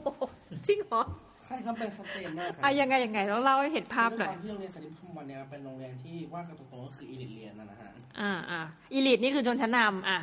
[0.66, 8.60] จริงเหรอใช่ครับเป็นชัดเจนมากครัอะยังไงยังไงแล้วเล่าให้เห็นภาพหน่อยด้วยควมที่โรงเรียนสาธิตปทุมวันเนี่ยมันเป็นโรงเรียนที่ว่ากันตรงๆก็คืออีลิทเรียนนะนะฮะอ่าอ่า
[8.92, 10.18] อีลิทนี่คือชนชั้นนำอะ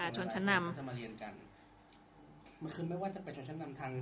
[0.00, 1.32] อ่าชนชั้นนก็จะมาเรียนกัน
[2.62, 3.92] มันคือไม่ว่าจะเป็นชนชั้นนำทาง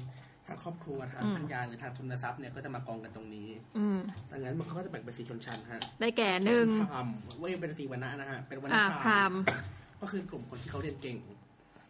[0.47, 3.99] ทางครอบครัวทางอืมปัญญาหรือทางทุนทรัพย์เนี่ยก็จะมากองกันตรงนี้ำอืม
[4.31, 9.35] ดังนั้นมันก็จะแบ่งเป็นสี่ชนชั้นฮะ ได้แก่หนึ่งพรามเว้ยเป็นสี่วันนะนะฮะ เป็นวันนะอ่าพพรารามม
[10.01, 11.17] ก็คือกลุ่มคนที่เขาเรียนเก่ง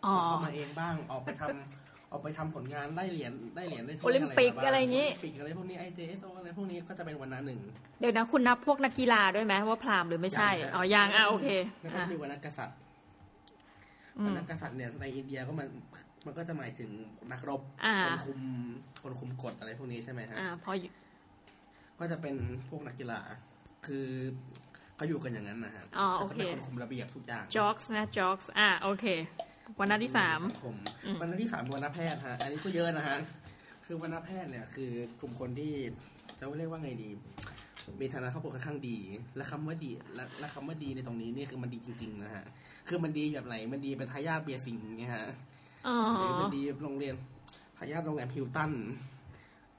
[0.04, 1.81] อ๋อเข้ามาเองบ้างออกไปทำ
[2.12, 7.60] ออกไปทำผลงานได้เหรียญได้เหรียญได้ถ้วยโอลิมปิกมาบ้างอะไรอย่างงี้โอลิมปิกอะไรพวกนี้ไอเจสอะไรพวกนี้ก็จะเป็นวันนะหนึ่ง
[8.00, 11.48] เดี๋ยวนะคุณนับพวกนักกีฬาด้วยไหมว่าพรามหรือไม่ใช่ยังครับอ๋อยังอะโอเค
[11.82, 12.76] แล้วก็อะมีวันนักกษัตริย์
[14.18, 15.68] อืวันมนักกษัตริย์เนี่ยในอินเดียก็มัน
[16.26, 16.90] มันก็จะหมายถึง
[17.32, 18.40] นักรบอ่าคนคุม
[19.02, 20.90] คนคุมกฎอะไรพวกนี้ใช่ไหมฮะอ่าพออยู่
[21.98, 22.34] ก็จะเป็น
[22.68, 23.20] พวกนักกีฬา
[23.86, 24.06] คือ
[24.96, 29.06] เขาอยู่กันอย่างนั้นนะฮะอ๋อก็โอจะเคเป็นคนคุมระเบียบทุกอย่างจ็อกส์นะจ็อกส์อะโอเค
[29.80, 33.18] วันนั้นที่สามสังคมอืมวันนั้นที่สามวันแพทย์ฮะอันนี้ก็เยอะนะฮะ
[33.86, 35.72] คือวันแพทย์เนี่ยคือกลุ่มคนที่
[36.38, 37.10] จะเรียกว่าไงดี
[38.00, 38.96] มีฐานะครอบครัวค่อนข้างดี
[39.36, 42.44] และคำว่าดีและและคำว่าดีในตรงนี้นี่คือมันดีจริง ๆ นะฮะ
[42.88, 45.26] คือมันดีแบบไหน มันดีเป็นทายาทเบียร์สิงห์ไงฮะ
[45.86, 47.14] อ๋อหรือมันดีโรงเรียน
[47.78, 48.72] ทายาทโรงแรมฮิลตัน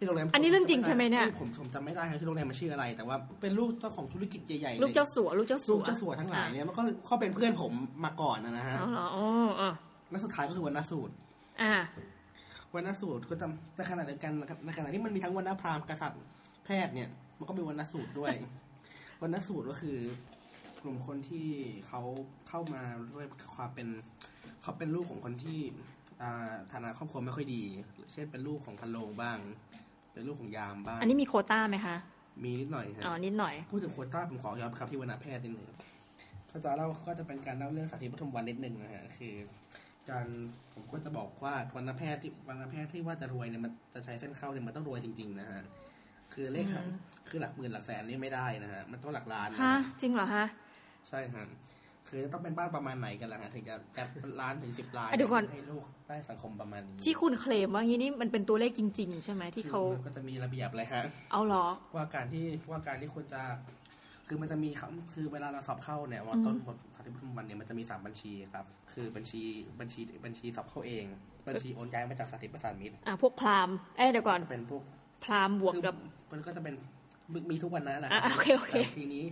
[0.03, 7.71] ที่โรงแรมอันนี้เรื่องจริงใช่ไหมเนี่ยผมผมจำไม่ได้ครับที่โรงแรมมันชื่ออะไร แต่ว่าเป็นลูกเจ้าของธุรกิจใหญ่ๆลูกเจ้าสัวลูกเจ้าสัลูวกเจ้าสัวทั้งหลายเนี่ยมันก็เขาเป็นเพื่อนผม
[8.05, 9.25] มาก่อนนะนะฮะเอาเหรออ๋อ
[9.61, 9.71] อะ
[10.09, 11.13] แล้วสุดท้ายก็คือวันนสูตร
[11.61, 11.73] อ่า
[12.75, 16.21] วันนสูตรก็จำในขณะเดียวกันนะครับในขณะที่มันมีทั้งวันนพราหมณ์กษัตริย์
[16.65, 18.33] แพทย์เนี่ย มันก็มีวันนสูตรด้วย
[19.21, 19.97] วันนสูตรก็คือ
[20.81, 21.47] กลุ่มคนที่
[21.87, 22.01] เขา
[22.49, 23.87] เข้ามาด้วยความเป็น
[24.61, 25.59] เขาเป็นลูกของคนที่
[26.21, 27.63] อ่าฐานะครอบครัวไม่ค่อยดี
[28.11, 29.37] เช่นเป็นลูกของพันโรงบ้าง
[30.13, 31.95] เป็นลูกของยามบ้างอันนี้มีโควต้าไหมคะ
[32.43, 35.67] มีนิดหน่อยฮะอ๋อนิดหน่อยพูดถึงโควต้าผมขอย้อนไปครับที่วรรณแพทย์นิดหนึ่ง
[36.51, 39.33] ก็จะเล่าก็จะเป็นการเล่าเรื่องสาธิตปฐมวันนิดหนึ่งนะฮะคือ
[40.09, 40.25] การ
[40.73, 45.61] ผมก็จะบอกว่าวรรณแพทย์ที่วรรณแพทย์ที่ว่าจะรวยเนี่ยมันจะใช้เส้นเข้าเนี่ยมันต้องรวยจริง ๆ นะฮะ
[46.33, 46.95] คือเลขอืม
[47.29, 50.45] คือหลักหมื่นหลักแสนนี่ไม่ได้นะฮะมันต้องหลักล้านนะฮะจริงเหรอฮะ
[51.09, 51.45] ใช่ฮะ
[52.09, 54.03] คือต้องเป็นบ้านประมาณไหนกันล่ะฮะถึงจะจะ
[54.41, 63.41] ล้านถึงสิบล้านอะเดี๋ยวก่อนให้ลูกได้สังคมประมาณนี้ที่คุณเคลมว่างี้นี่มันเป็นตัวเลขจริง ๆ ใช่ไหมที่เขาคือมันก็จะมีระเบียบเลยฮะเอาเหรอว่าการที่ว่าการที่คุณจะ
[64.27, 69.41] คือมันจะมีคำคือเวลาเราสอบเข้าเนี่ยว่าต้นบทสาธิตปฐมวันเนี่ยมันจะมีสามบัญชีครับ คือบัญชี
[69.79, 71.05] บัญชีบัญชีสอบเข้าเอง
[71.47, 74.83] บัญชีโอนย้ายมาจากสาธิตประสานมิตรอะพวกพราหมณ์เอ้ยเดี๋ยวก่อนจะเป็นพวก
[75.23, 75.95] พราหมณ์บวกคือกับ
[76.31, 76.75] มันก็จะเป็น
[77.33, 79.23] มีมีทุกวันนะนะอะโอเคโอเคแต่ทีนี้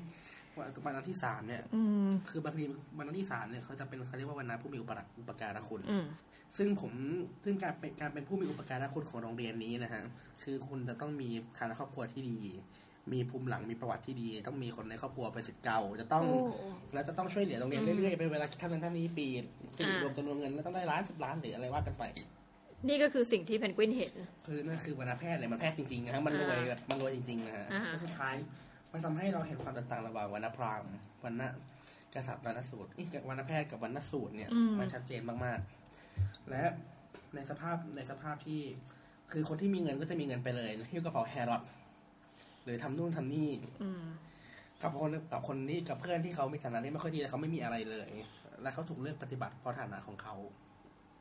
[0.57, 2.63] วันวันนั้นที่สามเนี่ยอืมคือบางที
[2.97, 6.05] วันนั้นที่สามเนี่ยเขาจะเป็นเขาเรียกว่าวันนาผู้มีอุปการอุปการะคุณอืม
[6.57, 6.91] ซึ่งผม
[7.43, 10.03] ซึ่งการเป็นการเป็นผู้มีอุปการะคุณของโรงเรียนนี้นะฮะ
[10.43, 12.39] คือคุณจะต้องมีฐานะครอบครัวที่ดี
[13.13, 19.27] มีภูมิหลังมีประวัติที่ดี ต้องมีคนในครอบครัวเป็นศิษย์เก่า จะต้องโอ้แล้วจะต้องช่วยเหลือโรงเรียนอืมเรื่อยๆเป็นเวลาท่านนั้นท่านนี้ปี
[19.75, 22.03] สิริอ่ารวมจำนวนเงินแล้วต้องได้ล้านสิบล้านหรืออะไรว่ากันไป
[22.87, 24.13] นี่ก็คือสิ่งที่เพนกวินเห็น
[24.47, 28.35] คือนั่นคือวรรณแพทย์เนี่ยมันแพทย์จริงๆนะฮะมันรวยอ่าแบบมันรวยจริงๆนะฮะอ่าแล้วสุดท้าย
[28.91, 30.91] มันทำให้เราเห็นความแตกต่างระหว่างวรรณพราหมณ์
[31.23, 31.41] วรรณ
[32.15, 36.63] กษัตริย์วรรณสูตรอีกวรรณแพทย์กับวรรณสูตรเนี่ยอืมมันชัดเจนมากๆ และ
[37.35, 38.61] ในสภาพในสภาพที่
[39.31, 41.61] คือคนที่มีเงินก็จะมีเงินไปเลยหิ้วกระเป๋าแฮร์รอด
[42.63, 43.49] หรือทำนู่นทำนี่
[43.83, 44.03] อืม
[44.83, 48.09] กับคนกับคนนี้กับเพื่อนที่เขามีฐานะที่ไม่ค่อยดีแล้วเขาไม่มีอะไรเลย
[48.61, 50.35] และเขาถูกเลือกปฏิบัติเพราะฐานะของเขา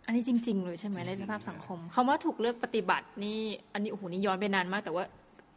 [0.07, 3.41] อันนี้จริง ๆ เลยใช่ไหมจริงๆในสภาพสังคมคำว่าถูกเลือกปฏิบัตินี่
[3.73, 5.05] อันนี้โอ้โหนี่ย้อนไปนานมาก แต่ว่า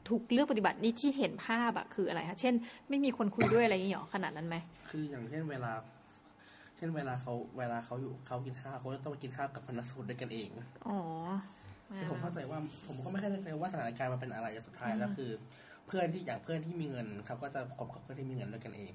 [0.09, 2.53] ถูกเลือกปฏิบัตินี่ที่เห็นภาพอะคืออะไรคะเช่น
[2.89, 4.55] ไม่มีคนคุยด้วยอะไรอย่างนี้หรอขนาดนั้นไหม
[4.89, 5.71] คืออย่างเช่นเวลา
[6.77, 10.49] เช่นเวลาเขาเวลาเขาอยู่เขากินข้าวเขาจะต้องไปกินข้าวกับพนักสูตรด้วยกันเอง
[10.87, 10.99] อ๋อ
[11.97, 15.29] คือผมเข้าใจว่าผมก็ไม่เข้าใจว่าสถานการณ์มันเป็นอะไรสุดท้ายแล้วคือ
[15.87, 18.93] เพื่อนที่อย่างเพื่อนที่มีเงินเขาก็จะคบกับเพื่อนที่มีเงินด้วยกันเอง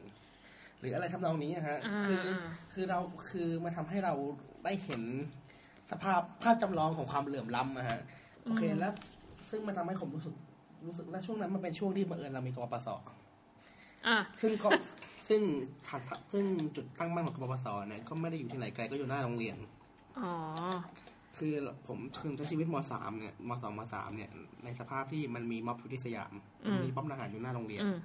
[0.81, 2.19] หรืออะไรทำนองนี้นะฮะอ่าคือ
[2.73, 2.99] คือเรา
[3.31, 4.15] คือมันทำให้เรา
[4.65, 5.03] ได้เห็น
[5.91, 8.01] สภาพภาพจำลองของความเหลื่อมล้ำนะฮะ
[8.43, 8.93] โอเคแล้ว
[9.51, 10.35] ซึ่งมันทำให้ผมรู้สึก
[10.87, 14.69] รู้สึกและช่วงนั้นมันเป็นช่วงที่บังเอิญเรามีกปปสอะซึ่งก็
[15.29, 15.43] ซึ่ง
[15.87, 16.01] ฐาน
[16.33, 16.45] ซึ่ง
[16.77, 19.57] จุดตั้งมั่นของกปปสเนี่ยก็ไม่ได้อยู่ที่ไหนไกลก็อยู่หน้าโรงเรียน
[20.19, 20.33] อ๋อ
[21.39, 21.55] คือ
[21.87, 24.31] ผมคือใช้ชีวิตมสามเนี่ยมสองมสามเนี่ย
[24.65, 26.33] ในสภาพที่มันมีม็อบอยู่ที่สยาม
[26.65, 27.99] อืมมีป้อมทหารอยู่หน้าโรงเรียนอืม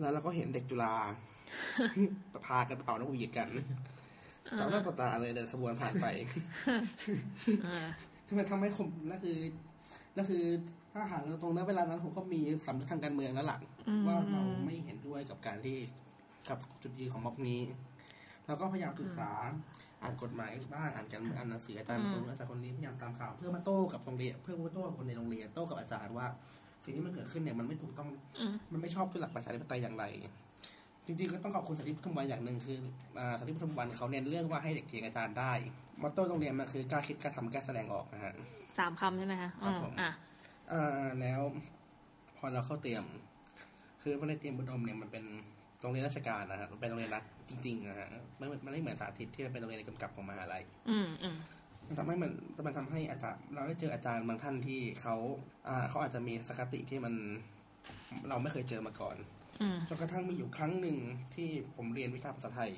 [0.00, 0.94] แล้วเราก็เห็นเด็กจุฬา
[2.46, 3.48] พากันไปเป่านกหวีดกัน
[4.58, 6.06] ต่อหน้าต่อตาเลยเดินขบวนผ่านไป
[7.66, 7.78] อ่า
[8.28, 9.36] ทำไมทำให้ผมนั่นคือ
[10.16, 10.44] นั่นคือ
[10.92, 15.76] ถ้าหากตรงนั้นเวลานั้นผมก็มีสำนึกทางการเมืองแล้วล่ะอืมว่าเราไม่เห็นด้วยกับการที่
[16.50, 17.60] กับจุดยืนของม็อบนี้
[18.46, 19.32] เราก็พยายามศึกษา
[20.02, 26.26] อ่านกฎหมายบ้างอ่านกันอ่านหนังสืออาจารย์คนนู้นอาจารย์คนนี้พยายามตามข่าวเพื่อมาโต้กับโรงเรียนเพื่อมาโต้กับคนในโรงเรียนโต้กับอาจารย์ว่า
[26.84, 28.08] สิ่งที่มันเกิดขึ้นเนี่ยมันไม่ถูกต้อง
[28.40, 30.04] อืมมันไม่ชอบด้วยหลักประชาธิปไตยอย่างไร
[31.06, 32.78] จริงๆก็ต้องขอบคุณสาธิตปทุมวันอย่างหนึ่งคือ
[33.18, 35.52] อ่าสาธิตปทุมวันเขาเน้นเรื่องว่าให้เด็กเถียงอาจารย์ได้
[36.02, 38.34] มอตโต้โรงเรียนมันคือกล้าคิดกล้าทำกล้าแสดงออกนะฮะ
[38.78, 40.10] สามคำใช่ไหมคะครับผมอะ
[40.72, 41.40] อ่าแล้ว
[42.36, 43.04] พอเราเข้าเตรียม
[44.02, 45.24] คือพอในเตรียมบุดมเนี่ยมันเป็น
[45.80, 48.08] โรงเรียนราชการนะฮะมันเป็นโรงเรียนรัฐจริงๆนะฮะ
[48.38, 51.36] ไม่มันไม่เหมือนสาธิตที่มันเป็นโรงเรียนกำกับของมหาลัย อืมอืม
[51.86, 52.30] มันทำให้มัน
[52.66, 55.16] มันทำให้อาจารย์ เราได้เจออาจารย์บางท่านที่เขา
[55.68, 57.14] อ่าเขาอาจจะมีสกติที่มัน
[58.28, 59.16] เราไม่เคยเจอมาก่อน
[59.60, 60.96] อืมจนกระทั่งมีอยู่ครั้งหนึ่ง
[61.34, 62.70] ที่ผมเรียนวิชาภาษาไทย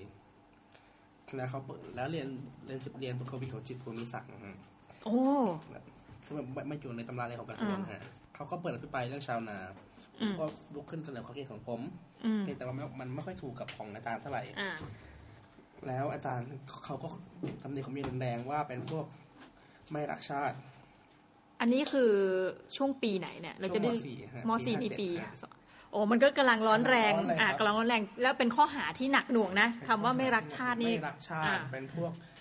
[1.36, 2.28] แล้วเขาเปิดแล้วเรียน
[2.66, 4.56] เรียนสิบเรียนบุคคลวิของจิตภูมิศักดิ์นะฮะ
[5.04, 5.16] โอ้
[6.26, 8.02] ซึ่งมันไม่ไม่อยู่ในตำราเรียนของกระทรวงนะฮะ
[8.34, 9.58] เขาก็เปิดอภิปรายเรื่องชาวนา
[10.20, 11.80] อืมก็ลุกขึ้นเสนอความคิดของผม
[12.24, 14.74] อืมเพียงแต่ว่ามันมันไม่ค่อยถูกกับของอาจารย์เท่าไหร่อ่า
[15.88, 16.48] แล้วอาจารย์
[16.84, 17.08] เขาก็
[17.62, 19.06] ตำหนิผมมีรุนแรงว่าเป็นพวก
[19.92, 20.56] ไม่รักชาติ
[21.60, 22.12] อันนี้คือ
[22.76, 25.56] ช่วงปีไหนเนี่ย เราจะได้ช่วงมสี่ฮะมสี่ปีนี่ปีห้าเจ็ดฮะ
[25.92, 32.37] โอ้มันก็กำลังร้อนแรงกำลังร้อนแรง อะครับกำลังร้อนแรง แล้วเป็นข้อหาที่หนักหน่วงนะคำว่าไม่รักชาตินี่ไม่รักชาติอ่าเป็นพวกสัน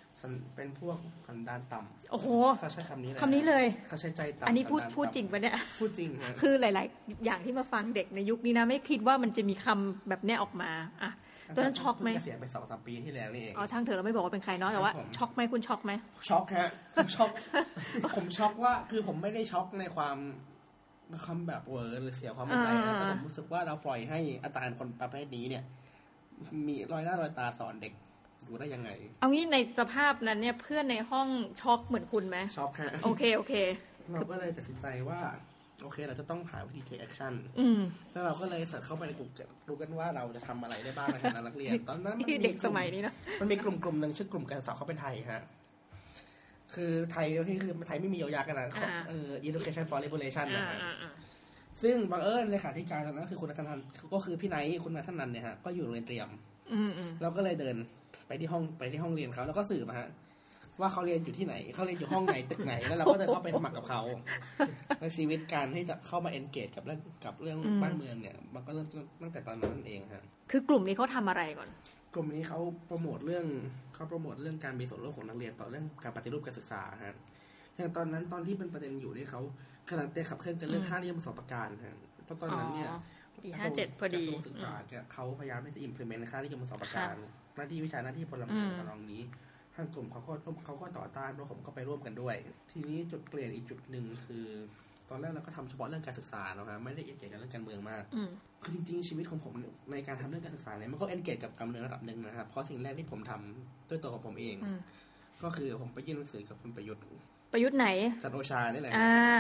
[0.56, 2.28] เป็นพวกสันดานต่ำโอ้โห
[2.60, 10.72] เขาใช้คำนี้เลยคำนี้เลยเขาใช้ใจต่ำอันนี้พูดสันดาพูดจริงปะเนี่ยพูดจริงฮะคือหลาย ๆ อย่างที่มาฟังเด็กในยุคนี้นะไม่คิดว่ามันจะมีคำแบบเนี้ยออกมา
[11.04, 11.12] อะ
[11.56, 15.92] ตอนนั้นช็อกไหมเพิ่งเกษียณไปสองสามปีที่แล้วนี่เองอ๋อช่างเถอะเราไม่บอกว่าเป็นใครเนาะแต่ว่าครับผมช็อกไหมคุณช็อกไหม
[16.30, 17.32] ช็อกฮะผมช็อก
[18.18, 20.18] ผมช็อกว่าคือผมไม่ได้ช็อกในความ
[21.10, 25.64] ในความแบบเวอร์หรือเสียความมั่นใจนะแต่ผมรู้สึกว่าเราปล่อยให้อาจารย์คนประเภทนี้เนี่ย
[26.68, 27.94] มีลอยหน้าลอยตาสอนเด็ก
[28.48, 31.28] อยู่ได้ยังไง เอางี้ในสภาพนั้นเนี่ยเพื่อนในห้อง
[31.62, 33.54] ช็อกเหมือนคุณไหมช็อกฮะโอเคโอเค
[34.14, 35.20] เราก็เลยตัดสินใจว่า
[35.84, 37.80] โอเค เราจะต้องหาวิธี take action อืม
[38.12, 39.30] แล้วเราก็เลยเสิร์ชเข้าไปในกลุ่ม
[39.68, 45.44] ดูกันว่าเราจะทำอะไรได้บ้างในฐานะนักเรียน ตอนนั้นมันนี่มีเด็กลุ่สมัยนี้นะมันมีกลุ่มกลุ่มหนึ่งชื่อกลุ่มการศึกษาเขาเป็นไทยฮะ
[46.76, 51.12] คือไทยที่คือไทยไม่มียอยักษ์กันนะอ่าเออ education for liberation อ่านะฮะอ่าอ่า
[51.82, 53.80] ซึ่งบังเอิญเลขาธิการตอนนั้นคือคุณนัทนัน
[54.14, 56.30] ก็คือพี่ไนท์คุณนัทนันเนี่ยฮะก็อยู่โรงเรียนเตรียม
[56.74, 57.76] อืมอืมเราก็เลยเดิน
[58.28, 60.10] ไปที่ห้องไปที่ห้องเรียนเขาแล้วก็สืบมาฮะ
[60.80, 64.02] ว่าเขาเรียนอยู่ที่ไหน เขาเรียนอยู่ห้องไหนตึกไหน แล้วเราก็เดินเข้าไปสมัครกับเขา
[65.00, 71.70] แล้วชีวิตการที่จะเข้ามา engage กับเรื่องกับเรื่องบ้านเมืองเนี่ย มันก็เริ่มต้นตั้งแต่ตอนนั้นเองฮะคือกลุ่มนี้เขาทำอะไรก่อน
[72.14, 73.46] กลุ่มนี้เขาโปรโมทเรื่อง
[73.96, 77.16] เขาโปรโมทเรื่องการมีส่วนร่วมของนักเรียนต่อเรื่องการปฏิรูปการศึกษาฮะ
[77.76, 79.42] อย่างตอนนั้นตอนที่เป็นประเด็นอยู่ที่เขา
[79.90, 82.90] กำลังได้ขับเคลื่อนกันเรื่องค่านิยมประสบการณ์ฮะเพราะตอนนั้นเนี่ย
[83.44, 87.26] ปีห้าเจ็ดพอดีกระทรวงศึกษาเนี่ยเขาพยายามที่จะ implement ค่านิยมประสบการณ์
[87.58, 89.22] หน้าที่วิชาหน้าที่พลเมืองอืมทำนองนี้
[89.76, 90.34] ทางกลุ่มเขาก็
[90.66, 92.36] เขาก็ต่อต้านแล้วผมก็ไปร่วมกันด้วย
[92.72, 94.46] ทีนี้จุดเปลี่ยนอีกจุดหนึ่งคือ
[95.10, 98.30] ตอนแรกเราก็ทำเฉพาะเรื่องการศึกษาเนอะฮะไม่ได้เอ็นเกจกับเรื่องการเมืองมากอืม
[98.64, 99.54] คือจริง ๆ ชีวิตของผม
[99.92, 104.80] ในการทำเรื่องการศึกษาเนี่ยมันก็เอนเกจกับการเมืองระดับหนึ่งนะครับเพราะสิ่งแรกที่ผมทำด้วยตัวของผมเองอืม
[105.44, 107.04] ก็คือผมไปยื่นหนังสือกับคุณประยุทธ์
[107.54, 107.88] ประยุทธ์ไหน
[108.24, 109.40] จันทร์โอชานี่แหละอ่า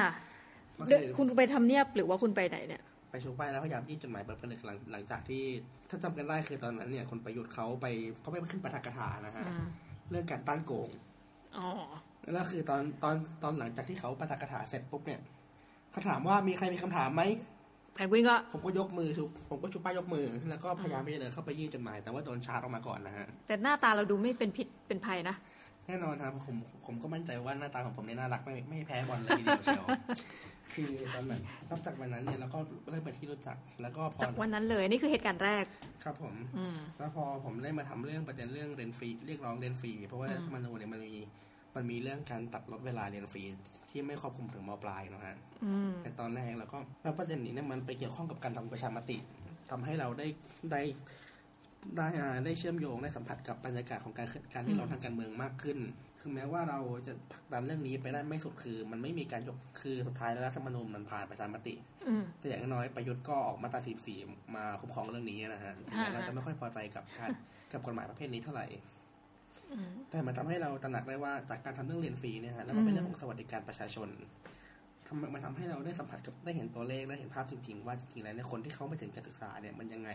[0.77, 5.43] ก็เดี๋ยวคือคุณไปทำเนียบหรือว่าคุณไปไหนเนี่ยไป ชูป้ายแล้วพยายามยื่นจดหมายเปิดผนึกหลังหลังจากที่
[5.89, 7.86] ถ้าจำกันได้คือตอนนั้นเนี่ยคุณประยุทธ์เขาไป
[8.21, 9.65] เขาไปขึ้นปาฐกถานะฮะอืม
[10.10, 10.89] เรื่องการต้านโกง
[11.58, 11.67] อ๋อ
[12.34, 15.19] แล้วคือตอนตอนตอนหลังจากที่เขาปาฐกถาเสร็จปุ๊บเนี่ย
[15.91, 17.23] เขาถามว่ามีใครมีคำถามไหม
[17.93, 25.36] แพนกวินก็ผมก็ยกมือชูผมก็ชูป้ายยกมือ แล้วก็พยายามที่จะเดินเข้าไปยื่นจดหมายแต่ว่าโดนชาร์จออกมาก่อนนะฮะ แต่หน้าตาเราดูไม่เป็นพิษเป็นภัยนะ
[25.88, 29.86] แน่นอนครับผมผมก็มั่นใจว่าหน้าตาของผมเนี่ยน่ารักไม่ไม่แพ้บอลเลยทีเดียวเชียว
[30.73, 35.65] คือตอนนั้นนับจากวันนั้นเนี่ยเราก็เริ่มเป็นที่รู้จัก แล้วก็พอจากวันนั้นเลยนี่คือเหตุการณ์แรก
[36.04, 41.15] ครับผมอืมแล้วพอผมได้มาทำเรื่องประเด็นเรื่องเรียนฟรีเรียกร้องเรียนฟรี เพราะว่าอืมรัฐธรรมนูญเนี่ยมันมี
[41.76, 43.43] มันมีเรื่องการตัดลดเวลาเรียนฟรี
[43.89, 49.17] ที่ไม่ครอบคลุมถึงมปลายเนอะฮะอืมแต่ตอนแรกเราก็แล้วประเด็นนี้เนี่ยมันไปเกี่ยวข้องกับการทำประชามติ
[49.71, 50.28] ทำให้เราได้
[50.71, 50.82] ได้
[51.95, 55.78] ได้อ่าได้เชื่อมโยงได้สัมผัสกับบรรยากาศของการการที่เราทางการเมืองมากขึ้น
[56.21, 61.76] ถึงแม้ว่าเราจะผลักดันเรื่องนี้ไปได้ไม่สุดคือ มันไม่มีการยกคือสุดท้ายแล้วรัฐธรรมนูญมันผ่านประชามติ
[62.08, 63.82] อืมแต่อย่างน้อยประยุทธ์ก็ออกมาตรา
[64.19, 67.30] 44มาคุ้มครองเรื่องนี้นะฮะถึงแม้อ่าเราจะไม่ค่อยพอใจกับการ
[67.71, 68.65] กับกฎหมายประเภทนี้เท่าไหร่
[69.71, 74.10] อืมแต่มันทำให้เราตระหนักได้ว่าจากการทำเรื่องเรียนฟรีเนี่ยฮะแล้วมันเป็นเรื่องของสวัสดิการประชาชน
[75.08, 80.10] ทำมันทำให้เราได้สัมผัสกับได้เห็นตัวเลขได้เห็นภาพจริง ๆ ว่าจริงๆแล้วเนี่ยคนที่เขาไม่ถึงการศึกษาเนี่ยมันยังไง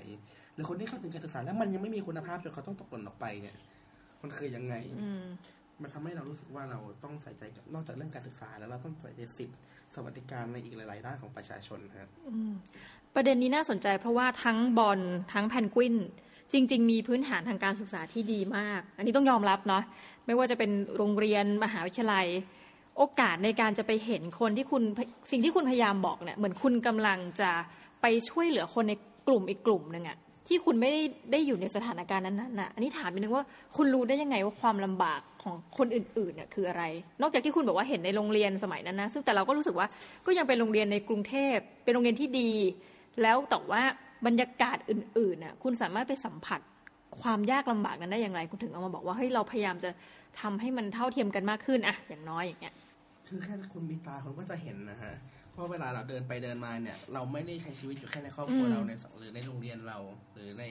[0.55, 3.57] หรือคนที่เข้าถึงการศึกษาแล้วมันยังไม่มีคุณภาพจนเขาต้องตกหล่นออกไปเนี่ย
[4.23, 4.95] มันคือยังไงอ
[5.83, 9.57] มันทำให้เรารู้สึกว่าเราต้องใส่ใจกับนอกจากเรื่องการศึกษา แล้วเราต้องใส่ใจสิทธิ
[9.95, 12.09] สวัสดิการในอีกหลาย ๆ ด้านของประชาชนครับ
[13.15, 15.01] ประเด็นนี้น่าสนใจเพราะว่าทั้งบอล
[15.33, 15.97] ทั้งแพนกวิน
[16.53, 19.83] จริง ๆ มีพื้นฐานทางการศึกษาที่ดีมาก อันนี้ต้องยอมรับเนาะ
[20.27, 22.27] ไม่ว่าจะเป็นโรงเรียนมหาวิทยาลัย
[23.05, 24.83] โอกาสในการจะไปเห็นคนที่คุณ
[25.31, 27.51] สิ่งที่คุณพยายามบอกเนี่ยเหมือนคุณกำลังจะ
[28.03, 28.93] ไปช่วยเหลือคนใน
[29.27, 30.17] กลุ่มอีกกลุ่มหนึ่งอะ
[30.49, 33.45] ที่คุณไม่ได้ได้อยู่ในสถานการณ์นั้นๆน่ะอันนี้ถามนิดนึงว่า
[33.77, 36.83] คุณรู้ได้ยังไงว่าความลำบากของคนอื่นๆเนี่ยคืออะไร
[37.21, 39.87] นอกจากที่คุณบอกว่าเห็นในโรงเรียนสมัยนั้นนะซึ่งแต่เราก็รู้สึกว่า
[40.27, 42.51] ก็ยังเป็นโรงเรียนในกรุงเทพเป็นโรงเรียนที่ดี
[43.23, 43.83] แล้วแต่ว่า
[44.27, 46.61] บรรยากาศอื่นๆน่ะคุณสามารถไปสัมผัส
[47.23, 49.91] ความยากลำบากนั้นได้อย่างไร คุณถึงเอามาบอกว่าเฮ้ยเราพยายามจะ
[50.41, 52.75] ทำให้มันเท่าเทียมกันมากขึ้นอะอย่างน้อยอย่างเงี้ย
[53.33, 55.14] คือแค่คุณมีตาคุณก็จะเห็นนะฮะ
[55.53, 59.99] เพราะเวลาเราเดินไปเดินมาเนี่ย เราไม่ได้ใช้ชีวิตอยู่แค่ในครอบครัวอืมเราในหรือในโรงเรียนเรา
[60.33, 60.64] หรือใน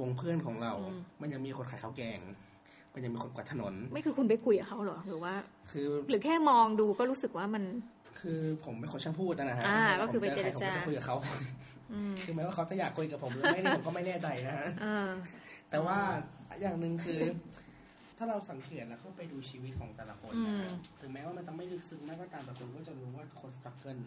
[0.00, 2.20] วงเพื่อนของเราอืมมันยังมีคนขายข้าวแกง
[2.94, 5.34] มันยังมีคนกวาดถนน ไม่คือคุณไปคุยกับเขาเหรอหรือว่า
[5.70, 7.64] คือหรือแค่มองดูก็รู้สึกว่ามัน
[8.20, 11.16] คือผมเป็นคนช่างพูดนะฮะอ่าก็คือไปผมเจรจาผมจะคุยกับเขา
[11.92, 15.08] อืมคือแม้ว่าเขาจะอยากคุยกับผมหรือไม่นี่ผมก็ไม่แน่ใจนะฮะเออ
[15.70, 15.98] แต่ว่า
[16.60, 17.20] อย่างหนึ่งคือ
[18.18, 23.98] ถ้าเราสังเกตแล้วเข้าไปดูชีวิตของแต่ละคนนะฮะอืมถึงแม้ว่ามันจะไม่ลึกซึ้งมากก็ตามแต่คุณก็จะรู้ว่าทุกคนสตรัคเกิล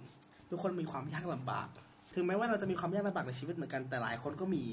[0.49, 1.69] ทุกคนมีความยากลำบาก
[2.15, 4.63] ถึงแม้ว่าเราจะมีความยากลำบากในชีวิตเหมือนกันแต่หลายคนก็มี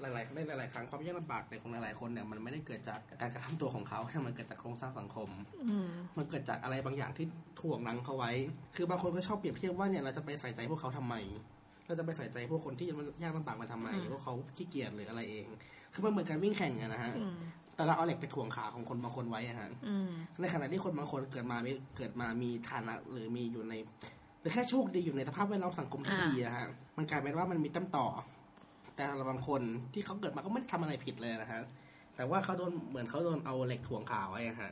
[0.00, 5.28] หลายๆในหลาย ๆ ครั้งความยากลำบากในของหลายๆคนเนี่ยมันไม่ได้เกิดจากการกระทำตัวของเขาแต่มันเกิดจากโครงสร้างสังคม
[5.68, 7.26] อืมมันเกิดจากอะไรบางอย่างที่
[7.60, 8.32] ถ่วงนังเขาไว้
[8.76, 11.14] คือบางคนก็ชอบเปรียบเทียบว่าเนี่ยเราจะไปใส่ใจพวกเขาทำไม
[11.86, 15.46] เราจะไปใส่ใจพวกคนที่มันยากลำบากมาทำไมอืมพวกเขาขี้เกียจหรืออะไรเอง
[15.92, 17.36] คือมันเหมือนการวิ่งแข่งอะนะฮะอืม
[17.82, 20.08] แต่เราเอาเหล็กไปถ่วงขาของคนบางคนไว้อะฮะอืม
[20.40, 23.74] ในขณะที่คนบางคนเกิดมามีเกิดมามีฐานะหรือมีอยู่ใน
[24.40, 26.66] หรือแค่โชคดีอยู่ในสภาพแวดล้อมสังคมที่อ่าดีอะฮะ
[26.96, 28.06] มันกลายเป็นว่ามันมีต้นต่อ
[28.96, 29.62] แต่สำหรับบางคน
[29.94, 31.60] ที่เขาเกิดมาก็ไม่ได้ทำอะไรผิดเลยนะฮะ
[32.16, 34.70] แต่ว่าเขาโดนเหมือนเขาโดนเอาเหล็กถ่วงขาไว้อะฮะ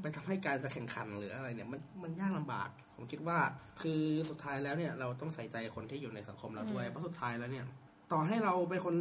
[0.00, 3.38] ไปทำให้การจะแข่งขันหรืออะไรเนี่ย มันมันยากลำบาก ผมคิดว่า
[3.80, 7.66] คือสุดท้ายแล้วเนี่ย เราต้องใส่ใจคนที่อยู่ในสังคมเราด้วยเพราะสุดท้ายแล้วเนี่ย
[8.14, 8.96] ต่อให้เราเป็นคน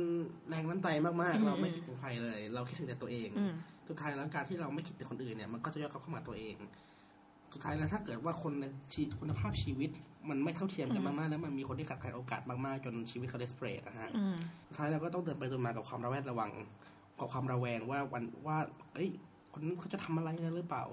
[0.50, 3.54] แรงน้ำใจมากๆ เราไม่คิดถึงใครเลย เราคิดถึงแต่ตัวเองอืม
[3.88, 6.56] สุดท้ายแล้วการที่เราไม่คิดถึงคนอื่นเนี่ยมันก็จะย่อเข้ามาตัวเอง
[7.54, 9.90] สุดท้ายแล้วถ้าเกิดว่าคนในชีวิตคุณภาพชีวิต
[10.30, 14.36] มันไม่เท่าเทียมกันมากๆแล้วมันมีคนที่ขาดแคลนโอกาสมากๆจนชีวิตเขาเดสเปรสนะฮะอืม
[14.68, 16.52] สุดท้ายเราก็ต้องเดินไปเดินมากับความระแวดระวัง
[17.20, 18.58] กับความระแวงว่าวันว่า
[18.94, 19.10] เอ้ย
[19.52, 20.84] คนนั้นเขาจะทำอะไรนะหรือเปล่า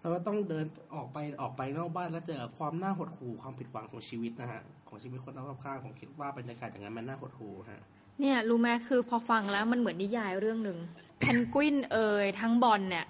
[0.00, 7.82] เราก็ต้องเดินออกไปออกไปนอกบ้านแล้วเจอความน่าหดหู่ความผิดหวังของชีวิตนะฮะ ของชีวิตคนรอบข้างผมคิดว่าบรรยากาศอย่างนั้นมันน่าหดหู่ฮะ
[8.20, 10.78] เนี่ยรู้ไหมคือพอฟังแล้วมันเหมือนนิยายเรื่องหนึ่ง
[11.18, 13.06] เพนกวินเอ่ยทั้งบอลเนี่ย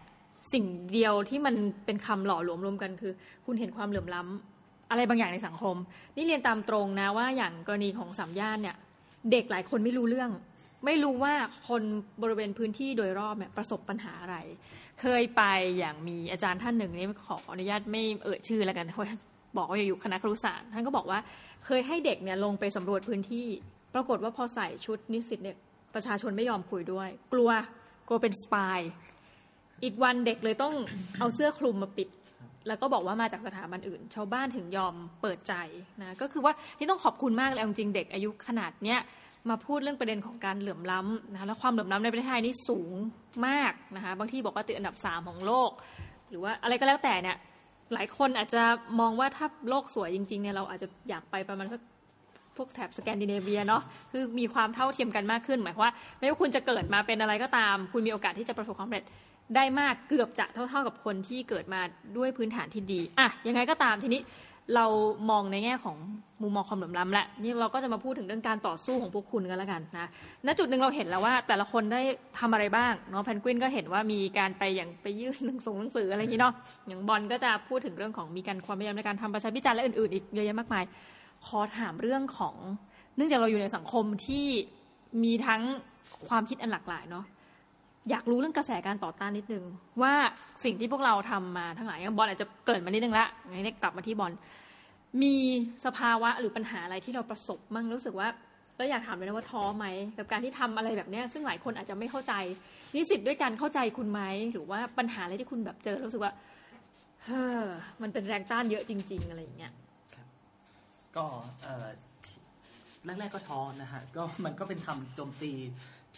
[0.53, 3.13] สิ่งเดียวที่มันเป็นคำหล่อหลวมรวมกันคือ
[3.47, 5.77] คุณเห็นความเหลื่อมล้ำอะไรบางอย่างในสังคม
[6.17, 8.77] นี่เรียนตามตรงนะว่าอย่างกรณีของสามย่านเนี่ย
[9.31, 10.31] เด็กหลายคนไม่รู้เรื่อง
[10.85, 11.35] ไม่รู้ว่า
[11.69, 11.83] คน
[12.23, 14.37] บริเวณพื้นที่โดยรอบเนี่ยประสบปัญหาอะไร
[15.01, 15.43] เคยไป
[15.79, 19.07] อย่างมีอาจารย์ท่านหนึ่งนี่ขออนุญาตไม่เอ่ยชื่อแล้วกันเพราะ
[19.57, 21.19] บอกว่าอยู่คณะครุศาสตร์ท่านก็บอกว่า
[21.67, 23.47] เคยให้เด็กเนี่ยลงไปสำรวจพื้นที่
[23.95, 25.57] ปรากฏว่าพอใส่ชุดนิสิตเนี่ย
[25.95, 27.51] ประชาชนไม่ยอมคุยด้วย กลัว
[28.09, 28.79] กลัวเป็นสปาย
[29.85, 30.75] อีกวันเด็กเลยต้อง
[31.19, 32.09] เอาเสื้อคลุมมาปิด
[32.69, 35.55] แล้วก็บอกว่ามาจากสถาบันอื่น ชาวบ้านถึงยอมเปิดใจ
[36.01, 39.01] นะก็คือว่าที่ต้องขอบคุณมากเลยจริงเด็กอายุขนาดเนี้ย
[39.51, 42.93] มาพูดเรื่องประเด็นของการเหลื่อมล้ำนะคะแล้วความเหลื่อมล้ำในประเทศไทยนี่สูง
[43.47, 45.71] มากนะคะบางที่บอกว่าติดอันดับสามของโลก
[46.29, 47.37] หรือว่าอะไรก็แล้วแต่เนี่ย
[47.95, 48.63] หลายคนอาจจะ
[49.01, 51.81] มองว่าถ้าโลกสวยจริงๆเนี่ยเราอาจจะอยากไปประมาณสัก
[52.57, 59.05] พวกแถบสแกนดิเนเวียเนาะคือมีความเท่าเทียมกันมากขึ้น หมายความว่าไม่ว่าคุณจะเกิดมาเป็นอะไรก็ตาม คุณมีโอกาสที่จะประสบความสำเร็จ
[59.57, 61.81] ได้มากเกือบจะเท่า ๆกับคนที่เกิดมา
[62.17, 64.21] ด้วยพื้นฐานที่ดี อะยังไงก็ตามทีนี้
[64.75, 64.87] เรา
[65.31, 65.97] มองในแง่ของ
[66.43, 70.09] มุมมองความเหลื่อมล้ำและนี่เราก็จะมาพูดถึงเรื่องการต่อสู้ของพวกคุณกันแล้วกันนะ
[70.47, 72.01] ณจุดหนึ่งเราเห็นแล้วว่าแต่ละคนได้
[72.39, 76.55] ทำอะไรบ้างเนาะแพนกวินก็เห็นว่ามีการไปอย่างไปยื่นหนังส่งหนังสืออะไรอย่างนี้เนาะ
[76.87, 80.85] อย่างบอลก็จะพูดถึงเรื่องของมีการความพยายามในการทำประชาพิจารณ์และอื่นๆอีกเยอะแยะมากมาย
[81.47, 82.55] ขอถามเรื่องของ
[83.17, 84.47] เนื่องจากเราอยู่ในสังคมที่
[85.25, 85.63] มีทั้ง
[86.29, 87.25] ความคิดอันหลากหลายเนาะ
[88.11, 89.65] อยากรู้เรื่องกระแสการต่อต้านนิดนึง
[90.03, 90.15] ว่า
[90.65, 94.33] สิ่งที่พวกเราทำมาทั้งหลายอย่างบอลอาจจะเกิดมานิดนึงละงั้นเนี่กลับมาที่บอล
[95.23, 95.35] มี
[95.85, 98.29] สภาวะหรือปัญหาอะไรที่เราประสบมั่งรู้สึกว่า
[98.77, 99.87] เราอยากถามเลยนะว่าท้อไหม
[100.19, 102.33] กับการที่ทำอะไรแบบนี้ซึ่งหลายคนอาจจะไม่เข้าใจ
[102.95, 104.21] นิสิตด้วยกันเข้าใจคุณไหม
[104.53, 106.33] หรือว่าปัญหาอะไรที่คุณแบบเจอรู้สึกว่า
[107.25, 107.65] เฮ้อ
[108.03, 109.73] มันเป็นแรงต้านเยอะจริง ๆ อะไรอย่างเงี้ย
[111.17, 111.27] ก็
[111.63, 111.87] เออ
[113.05, 115.53] แรกๆก็ท้อนะฮะก็มันก็เป็นคำโจมตี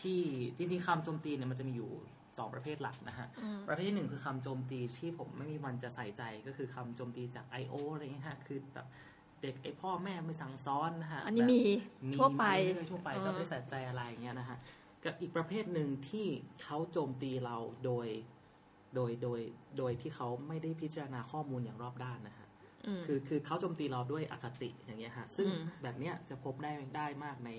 [0.00, 0.20] ที่
[0.56, 1.90] จริงๆคำโจมตีเนี่ยมันจะมีอยู่
[2.38, 3.26] สองประเภทหลักนะฮะ
[3.68, 7.74] ประเภทที่หนึ่งคือคำโจมตีที่ผมไม่มีวันจะใส่ใจก็คือคำโจมตีจาก I.O.
[7.92, 8.86] อะไรเงี้ยฮะ คือแบบ
[9.42, 11.60] เด็กไอพ่อแม่ไม่สั่งซ้อนนะฮะ อันนี้แบบมี
[12.04, 14.58] มีทั่วไปเรื่อยๆทั่วไปเออก็ไม่ใส่ใจอะไรอย่างเงี้ยนะฮะ
[15.04, 16.26] กับอีกประเภทหนึ่งที่
[16.62, 18.08] เขาโจมตีเราโดย
[18.94, 19.40] โดยโดย
[19.78, 22.48] โดยที่เขาไม่ได้พิจารณาข้อมูลอย่างรอบด้านนะฮะ
[22.86, 27.50] อืมคือคือเขาโจมตีเราด้วยอคติอย่างเงี้ยฮะ ซึ่งอืมแบบเนี้ยจะพบได้ได้มากใน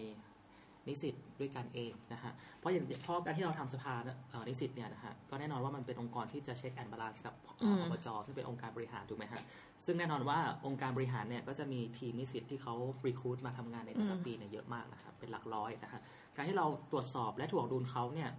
[0.87, 3.93] นิสิตด้วยกันเองนะฮะเพราะอย่างเพราะการที่เราทำสภา
[4.31, 9.41] เอ่อนิสิตเนี่ยนะฮะก็แน่นอนว่ามันเป็นองค์กรที่จะ check and balance กับเอ่ออบจซึ่งเป็นองค์การบริหารถูกไหมฮะ
[9.85, 12.73] ซึ่งแน่นอนว่าองค์การบริหารเนี่ยก็จะมีทีมนิสิตที่เขา
[13.07, 16.01] รีคูดมาทำงานในแต่ละปีเนี่ยเยอะมากนะครับเป็นหลักร้อยนะฮะ
[16.35, 18.29] การที่เราตรวจสอบและถ่วงดุลเขาเนี่ย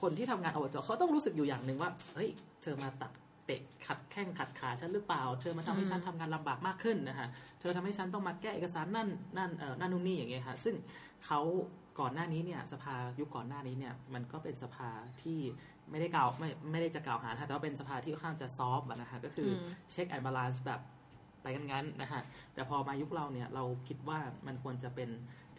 [0.00, 2.28] คนที่ทำงานอบจเขาต้องรู้สึกอยู่อย่างหนึ่งว่าเฮ้ย
[2.62, 3.10] เธอมาตัด
[3.50, 7.28] เตะขัดแข้งขัดขาฉันหรือเปล่า เธอมาทำให้ฉันทำงานลำบากมากขึ้นนะฮะ
[7.60, 9.08] เธอทำให้ฉันต้องมาแก้เอกสารนั่น
[9.38, 10.74] นั่นเออนั่นนู่นนี่อย่างเงี้ยฮะซึ่ง
[11.24, 11.40] เขา
[12.00, 14.90] ก่อนหน้านี้เนี่ยสภายุคก่อนหน้านี้เนี่ยมันก็เป็นสภา
[15.22, 15.40] ที่
[15.90, 20.80] ไม่ได้กล่าวไม่ไม่ได้จะกล่าวหานะฮะแต่ว่าเป็นสภาที่ค่อนข้างจะ soft อะนะฮะก็คืออม check and balance แบบ
[21.42, 22.22] ไปกันงั้นนะฮะ
[22.54, 25.10] แต่พอมายุคเราเนี่ยเราคิดว่ามันควรจะเป็น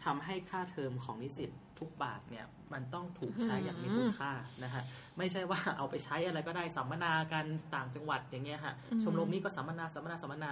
[0.04, 4.32] ทำให้ค่าเทอมของนิสิตทุกบาทเนี่ยมันต้องถูกใช้อย่างมีคุณค่า
[4.64, 4.82] นะฮะ
[5.18, 10.50] ไม่ใช่ว่าเอาไปใช้อะไรก็ได้สัมมนากันต่างจังหวัดอย่างเงี้ยฮะชมรมนี้ก็สัมมนาสัมมนาสัมมนา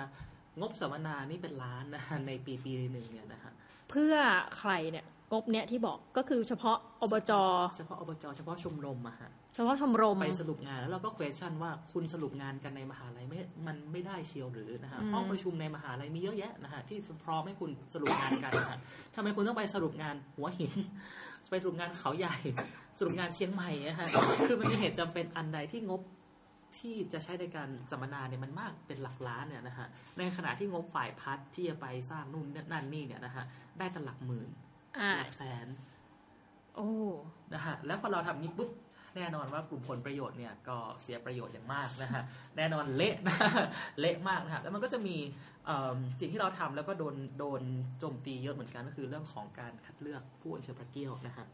[0.60, 3.52] งบสัมมนานี่เป็นล้านนะฮะในปีปีหนึ่งเนี่ยนะฮะ
[3.90, 4.14] เพื่อ
[4.58, 7.32] ใครเนี่ยงบเนี่ยที่บอกก็คือเฉพาะอบจ
[7.76, 18.78] เฉพาะอบจ เฉพาะชมรมอะฮะ เฉพาะชมรมไปสรุปงานแล้วเราก็ question ว่าคุณสรุปงานกันในมหาลัยไม่มันไม่ได้เชียวหรือนะฮะอืมห้องประชุมในมหาลัยมีเยอะแยะนะฮะที่พร้อมให้คุณสรุปงานกันนะฮะ
[19.14, 20.72] ทำไมคุณต้องไปสรุปงานหัวหิน
[21.50, 22.36] ไปสรุปงานเขาใหญ่
[22.98, 24.08] สรุปงานเชียงใหม่นะฮะ
[24.48, 26.00] คือมันมีเหตุจำเป็นอันใดที่งบ
[26.78, 29.86] ที่จะใช้ในการสัมมนาเนี่ยมันมากเป็นหลักล้านเนี่ยนะฮะ
[30.18, 33.44] ในขณะที่งบฝ่ายพัฒน์ที่จะไปสร้างนู่นนั่นนี่เนี่ยนะฮะ
[33.78, 34.48] ได้กันหลักหมื่น
[34.98, 35.66] อ่าหลักแสน
[36.76, 36.88] โอ้
[37.54, 38.70] นะฮะแล้วพอเราทำนี้ปุ๊บ
[39.16, 42.22] แน่นอนว่ากลุ่มผลประโยชน์เนี่ยก็เสียประโยชน์อย่างมากนะฮะ
[42.56, 43.36] แน่นอนเละนะ
[44.00, 45.16] เละมากนะฮะแล้วมันก็จะมี
[46.20, 47.62] สิ่งที่เราทำแล้วก็โดนโดน
[47.98, 51.46] โจมตีเยอะเหมือนกันก็คือเรื่องของการคัดเลือกผู้อัญเชิญพระเกี้ยวนะฮะ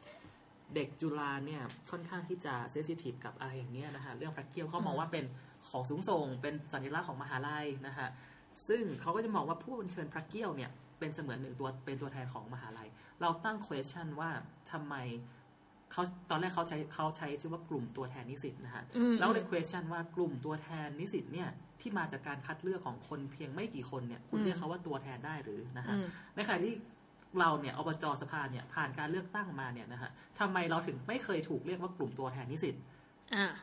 [0.74, 5.24] เด็กจุฬาเนี่ยค่อนข้างที่จะเซสซิทีฟกับอะไรอย่างเนี้ยนะฮะเรื่องพระเกี้ยวเขามองว่าเป็น
[5.68, 8.08] ของสูงส่ง เป็นสัญลักษณ์ของมหาลัยนะฮะ
[8.68, 12.88] ซึ่งเขาก็จะมองว่าผู้อัญเชิญพระเกี้ยวเนี่ยเป็นเสมือนหนึ่งตัวเป็นตัวแทนของมหาลัย
[13.20, 14.30] เราตั้ง question ว่า
[14.70, 14.94] ทำไม
[15.92, 18.84] เขาตอนแรกเขาใช้เขาใช้ชื่อว่ากลุ่มตัวแทนนิสิตนะฮะ
[19.18, 21.48] แล้วเลย question ว่ากลุ่มตัวแทนนิสิตเนี่ย
[21.80, 25.94] ที่มาจากการคัดเลือกของคนเพียงไม่กี่คนเนี่ยคุณเรียกเขาว่าตัวแทนได้หรือนะฮะ
[26.36, 26.74] ในขณะที่
[27.38, 32.74] เราเนี่ยอบจสภาเนี่ยผ่านการเลือกตั้งมาเนี่ยนะฮะทำไมเราถึงไม่เคยถูกเรียกว่ากลุ่มตัวแทนนิสิต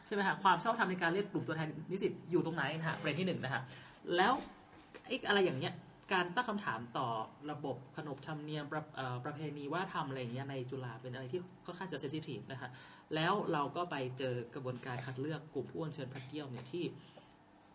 [0.05, 3.61] ใช่ไหมฮะความชอบธรรมในการเรียกกลุ่มตัวแทนนิสิตอยู่ตรงไหนนะฮะประเด็นที่หนึ่งนะฮะ
[4.17, 4.33] แล้ว
[5.05, 5.73] ไอ้อะไรอย่างเงี้ย
[6.11, 7.07] การตั้งคำถามต่อ
[7.51, 8.83] ระบบขนบธรรมเนียมประ
[9.25, 12.69] ประเพณีว่าทำอะไรอย่างเงี้ยในจุฬาเป็นอะไรที่ค่อนข้างจะเซสซิทีฟนะฮะ
[13.15, 16.83] แล้วเราก็ไปเจอกระบวนการคัดเลือกกลุ่มผู้อัญเชิญพระเกี้ยวเนี่ยที่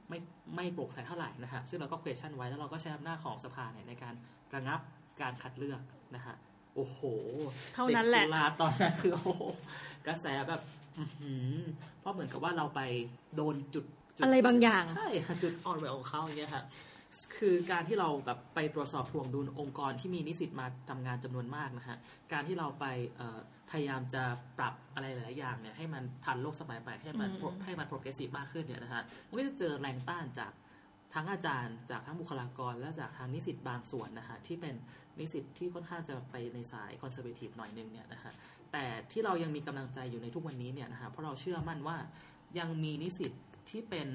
[0.09, 0.18] ไม่
[0.57, 4.14] ไม่โปร่งใสเท่าไหร่นะฮะซึ่งเราก็เควชั่นไว้แล้วเราก็ใช้อำนาจของสภาเนี่ยในการ
[4.55, 4.81] ระงับ
[5.20, 5.81] การคัดเลือก
[6.14, 6.35] นะฮะ
[6.74, 7.01] โอ้โห
[7.74, 9.35] เท่านั้นแหละจุฬาตอนนั้นคือโอ้
[10.07, 10.61] กระแสแบบ
[12.01, 12.81] เพราะเหมือนกับว่าเราไป
[13.37, 13.85] โดนจุด
[14.22, 15.09] อะไรบางอย่างใช่
[15.43, 16.62] จุดอ่อนไหวของเขาอย่างเงี้ยค่ะ
[17.37, 21.97] คือการที่เราแบบไปตรวจสอบถ่วงดุลองค์กรที่มีนิสิตมาทำงานจำนวนมากนะฮะ
[22.33, 22.85] การที่เราไป
[23.71, 24.23] พยายามจะ
[24.59, 27.31] ปรับอะไรหลาย ๆ อย่างเนี่ยให้มันทันโลกสมัยใหม่ให้มัน
[27.65, 30.53] ให้มัน progressive มากขึ้นเนี่ยนะฮะมันก็จะเจอแรงต้านจาก
[31.15, 34.75] ทั้งอาจารย์จากทั้งบุคลากร และจากทางนิสิตบางส่วนนะฮะที่เป็น
[35.19, 38.33] นิสิตที่ค่อนข้างจะไปในสาย conservative หน่อยนึงเนี่ยนะฮะ
[38.73, 41.97] แต่ที่เรายังมีกำลังใจอยู่ในทุกวันนี้เนี่ยนะฮะเพราะเราเชื่อมั่นว่า
[42.59, 43.33] ยังมีนิสิต
[43.71, 44.09] ที่เป็น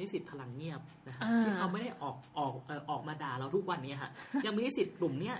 [0.00, 4.10] นิสิตพลังเงียบนะฮะที่เขาไม่ได้ออกออกเออออกมาด่าเราทุกวันนี้ฮะ
[4.46, 5.36] ยังมีนิสิตกลุ่มเนี้ย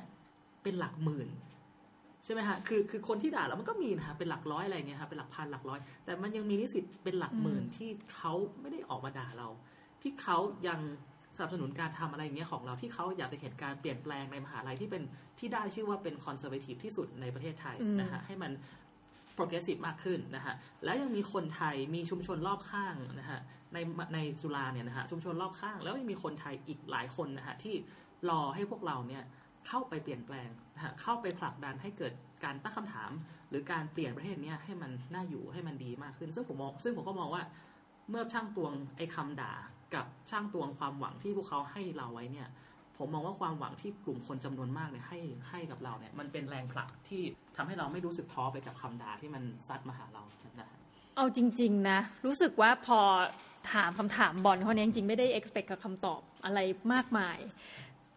[0.62, 1.28] เป็นหลักหมื่น
[2.24, 9.48] ใช่ไหมฮะคือคือคนที่ด่าเรามันก็มีนะฮะเป็นหลักร้อยอะไรเงี้ยฮะเป็นหลักพันหลักร้อย แต่มันยังมีนิสิตเป็นหลักหมื่นที่เขาไม่ได้ออกมาด่าเรา
[10.02, 10.38] ที่เขา
[10.68, 10.80] ยัง
[11.36, 15.02] สนับสนุนการทำอะไรเงี้ยของเราที่เขาอยากจะเห็นการเปลี่ยนแปลงในมหาลัยที่เป็น
[15.38, 18.52] ที่ได้ชื่อว่าเป็นคอนเซอร์เวทีฟที่สุดในประเทศไทยนะฮะให้มัน
[19.38, 23.40] progressive มากขึ้นนะฮะแล้วยังมีคนไทยมีชุมชนรอบข้างนะฮะ
[23.74, 23.78] ใน
[24.14, 27.74] ในจุฬาเนี่ยนะฮะชุมชนรอบข้าง แล้วยังมีคนไทยอีกหลายคนนะฮะที่
[28.30, 29.22] รอให้พวกเราเนี่ย
[29.68, 32.12] เข้าไปเปลี่ยนแปลงนะฮะเข้าไปผลักดันให้เกิด
[32.44, 33.10] การตั้งคำถาม
[33.50, 37.42] หรือการเปลี่ยนประเทศเนี้ให้มันน่าอยู่ให้มันดีมากขึ้น ซึ่งผมมองซึ่งผมก็มองว่า
[38.10, 39.52] เมื่อช่างตวงไอ้คาด่า
[39.94, 42.48] กับช่างตวงความหวังที่พวกเขาให้เราไว้เนี่ย
[42.98, 45.18] ผมมองว่าความหวังที่กลุ่มคนจำนวนมากเนี่ยให้
[45.50, 47.22] ให้กับเราเนี่ยมันเป็นแรงผลักที่
[47.56, 50.22] ทำให้เราไม่รู้สึกท้อไปกับคำด่าที่มันซัดมาหาเรา
[50.60, 50.68] นะ
[51.16, 53.00] เอาจริง ๆ นะ รู้สึกว่าพอ
[53.72, 56.58] ถามคำถามบอลเขาเนี่ยจริงๆ ไม่ได้ expect กับคำตอบอะไร
[56.92, 57.38] มากมาย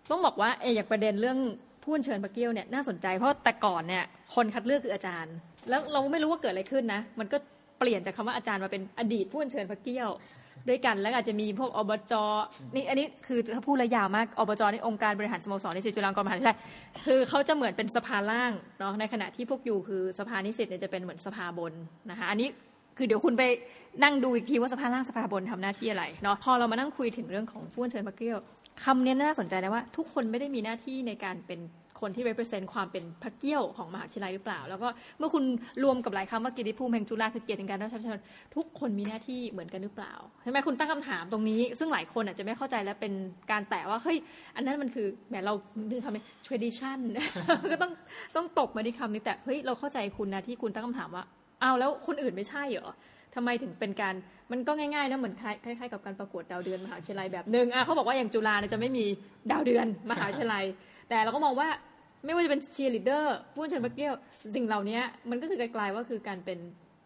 [0.09, 1.39] ต้องบอกว่าเออย่างประเด็นเรื่อง
[1.83, 4.03] ผู้เชิญปะเกี้ยวเนี่ยน่าสนใจเพราะแต่ก่อนเนี่ย
[4.35, 5.35] คนคัดเลือกคืออาจารย์
[5.69, 7.37] แล้วเราไม่รู้ว่าเกิดอะไรขึ้นนะ มันก็
[7.79, 10.09] เปลี่ยนจากคำว่าอาจารย์มาเป็นอดีตผู้เชิญพระเกี้ยว
[10.69, 12.13] ด้วยกันแล้วอาจจะมีพวกอบจ
[12.75, 16.57] นี่อันนี้คือถ้าพูดระยาวมากอบจนี่องค์การบริหารสโมสรนิสิตจุฬาลงกรณ์มหาวิทยาลัย
[17.05, 21.73] คือเขาจะเหมือนเป็นสภาล่างเนาะในขณะที่พวกอยู่คือสภานิสิตเนี่ยจะเป็นเหมือนสภาบน
[22.09, 22.47] นะคะอันนี้
[22.97, 23.43] คือเดี๋ยวคุณไป
[24.03, 28.39] นั่งดูอีกทีว่าสภาล่างสภาบนทำหน้าที่อะไรเนาะพอเรามานั่งคุยถึงเรื่องของผู้เชิญพระเกี้ยว
[28.83, 31.59] คำนี้น่าสนใจนะว่า ทุกคนไม่ได้มีหน้าที่ในการเป็น
[32.01, 34.87] คนที่ represent ความเป็นพระเกี้ยวของมหาวิทยาลัยหรือเปล่า แล้วก็
[35.19, 35.43] เมื่อคุณ
[35.83, 38.23] รวมกับหลายคำว่ากิติภูมิแห่งจุฬาคือเกียรติการรับใช้ประชาชน
[38.55, 43.13] ทุกคนมีหน้าที่เหมือนกันหรือเปล่าใช่ไหมคุณตั้งคำถามตรงนี้ ซึ่งหลายคนอาจจะไม่เข้าใจและเป็น
[43.51, 44.17] การแตะว่าเฮ้ย
[44.55, 45.53] อันนั้นมันคือแหมเรา
[45.91, 46.99] ดึงคำนี้ tradition
[47.71, 47.91] ก็ต้อง
[48.35, 51.23] ต้องตกมาที่คำนี้แต่เฮ้ยเราเข้าใจคุณนะที่คุณตั้งคำถามว่า
[51.61, 52.91] เอาแล้วคนอื่นไม่ใช่เหรอ
[53.35, 54.15] ทำไมถึงเป็นการ
[54.51, 55.35] มันก็ง่ายๆนะเหมือน
[55.65, 59.05] คล้ายๆกับการประกวดดาวเดือนมหาวิทยาลัยแบบหนึ่งอะเขาบอกว่าอย่างจุฬาเนี่ยจะไม่มี
[59.51, 60.65] ดาวเดือนมหาวิทยาลัย
[61.09, 61.67] แต่เราก็มองว่า
[62.25, 64.13] ไม่ว่าจะเป็นเชียร์ลีดเดอร์ผู้เชิญพระเกี้ยว
[64.55, 64.99] สิ่งเหล่านี้
[65.29, 66.59] มันก็คือไกลๆว่าคือการเป็น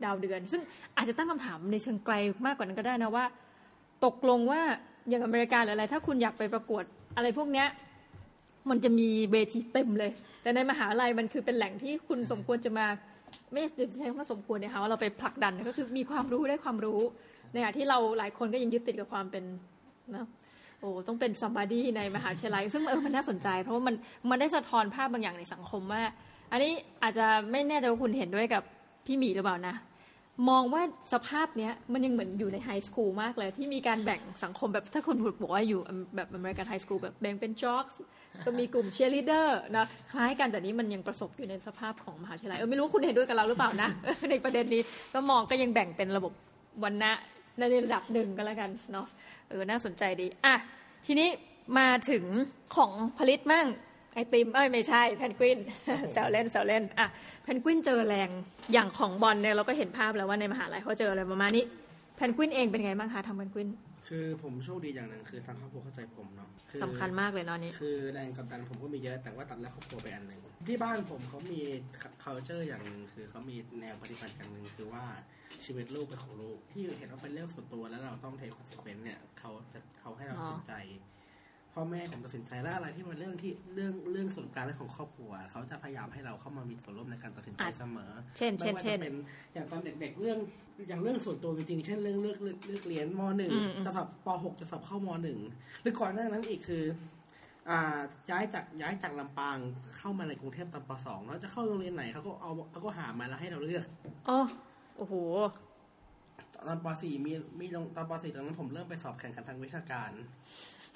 [0.04, 0.62] ดาวเดือน ซึ่ง
[0.98, 2.14] อาจจะตั้งคำถามในเชิงไกล
[2.46, 3.26] มากกว่านั้นก็ได้นะว่า
[4.06, 4.62] ตกลงว่า
[5.10, 6.84] อย่างอเมริกาหรืออะไร ถ้าคุณอยากไปประกวด
[7.16, 7.68] อะไรพวกเนี้ย
[8.70, 10.12] มันจะมีเวทีเต็มเลย
[10.42, 12.88] แต่ในมหาลัยมันคือเป็นแหล่งที่คุณสมควรจะมา
[13.54, 13.62] ไม่
[13.98, 17.00] ใช่คำว่าสมควรนี่ยค่ะว่าเราไปผลักดันก็คือมีความรู้ได้ความรู้
[17.52, 19.44] ในขณะที่เราหลายคนก็ยังยึดติดกับความเป็น
[20.14, 20.28] นะ
[20.80, 23.96] โอ้ต้องเป็น somebody ในมหาวิทยาลัย ซึ่งเออมันน่าสนใจ เพราะว่ามัน
[24.30, 26.02] มันได้สะท้อนภาพบางอย่างในสังคมว่า
[26.52, 26.72] อันนี้
[27.04, 28.64] อาจจะไม่แน่ใจว่าคุณเห็นด้วยกับ
[29.06, 29.76] พี่หมีหรือเปล่านะ
[30.50, 30.82] มองว่า
[31.14, 35.80] สภาพเนี้ยมันยังเหมือนอยู่ใน high school มากเลย ที่มีการแบ่งสังคมแบบถ้าคุณบอกว่าอยู่
[36.16, 37.86] แบบ American high school แบบแบ่งเป็น jock
[38.46, 43.90] ก็มีกลุ่มเชียร์ลีดเดอร์นะคล้ายกันแต่นี้มันยังประสบอยู่ในสภาพของมหาวิทยาลัยเออไม่รู้คุณเห็นด้วยกับเราหรือเปล่านะ
[44.30, 44.82] ในประเด็นนี้
[45.14, 46.34] ก็มองก็ยังแบ่งเป็นระบบ
[46.84, 47.12] วันณะ
[47.60, 49.08] ในระดับหนึ่งก็แล้วกันเนาะ
[49.50, 50.56] เออน่าสนใจดีอะ
[51.06, 51.30] ทีนี้
[51.80, 52.26] มาถึง
[52.76, 53.68] ของผลิตมั่ง
[54.14, 55.60] ไอติมเอ้ยไม่ใช่แพนกวิน
[56.14, 57.08] แซวเล่นแซวเล่นอะ
[57.44, 58.30] แพนกวินเจอแรง
[58.74, 61.66] อย่างของบอลเนี่ยเราก็เห็นภาพแล้วว่าในมหาลัยเขาเจออะไรประมาณนี้
[62.16, 63.70] แพนกวินเองเป็นไงบ้างคะทำแพนกวิน
[64.08, 71.62] คือผมโชคดีอย่างหนึ่งคือทางครอบครัวเข้าใจผมเนาะอสำคัญมากเลยเนาะนี่คือแรงกดดันผมก็มีเยอะแต่ว่าตัดแล้วครอบครัวไปอันหนึ่งที่บ้านผมเขามี
[72.24, 75.06] culture อย่างหนึ่งคือเขามีแนวปฏิบัติอย่างหนึ่งคือว่า
[75.66, 80.74] ชีวิตลูกเป็นของลูกที่เห็นว่าเป็นเรื่องส่วนตัวแล้วเราต้องเทคคอน e เควนต์เนี่ยเขาจะเขาให้เราตัดสินใจ
[81.76, 89.16] พ่อแม่ผมตัดสินใจแล้วอะไรที่มันเรื่องที่เรื่องเรื่องส่วนกลางเรื่องของครอบครัว เขาจะพยายามให้เราเข้ามามีส่วนร่วมในการตัดสินใจอะเสมอ เช่น เช่นไม่ว่าเช่นจะเป็น
[89.54, 90.38] อย่างตอนเด็กๆเรื่อง
[90.88, 95.40] อย่างเรื่องส่วนตัวจริงๆเช่นเรื่องเลือกเลือกเลือกเรียนมหนึ่งอืมอืมจะสอบปหกจะสอบเข้ามหนึ่ง
[95.82, 96.84] หรือก่อนหน้านั้นอีกคือ
[97.70, 98.00] อ่า
[98.30, 99.58] ย้ายจากย้ายจากลำปาง
[99.98, 103.86] เข้ามาในกรุงเทพตอนปสองแล้วจะเข้าโรงเรียนไหนเขาก็เอาเขาก็หามาแล้วให้เราเลือก
[104.30, 104.40] อ๋อ
[104.98, 105.14] โอ้โห
[106.68, 110.12] ตอนปสี่มีมีตอนตอนปสี่ตอนนั้นผมเริ่มไปสอบแข่งขันทางวิชาการ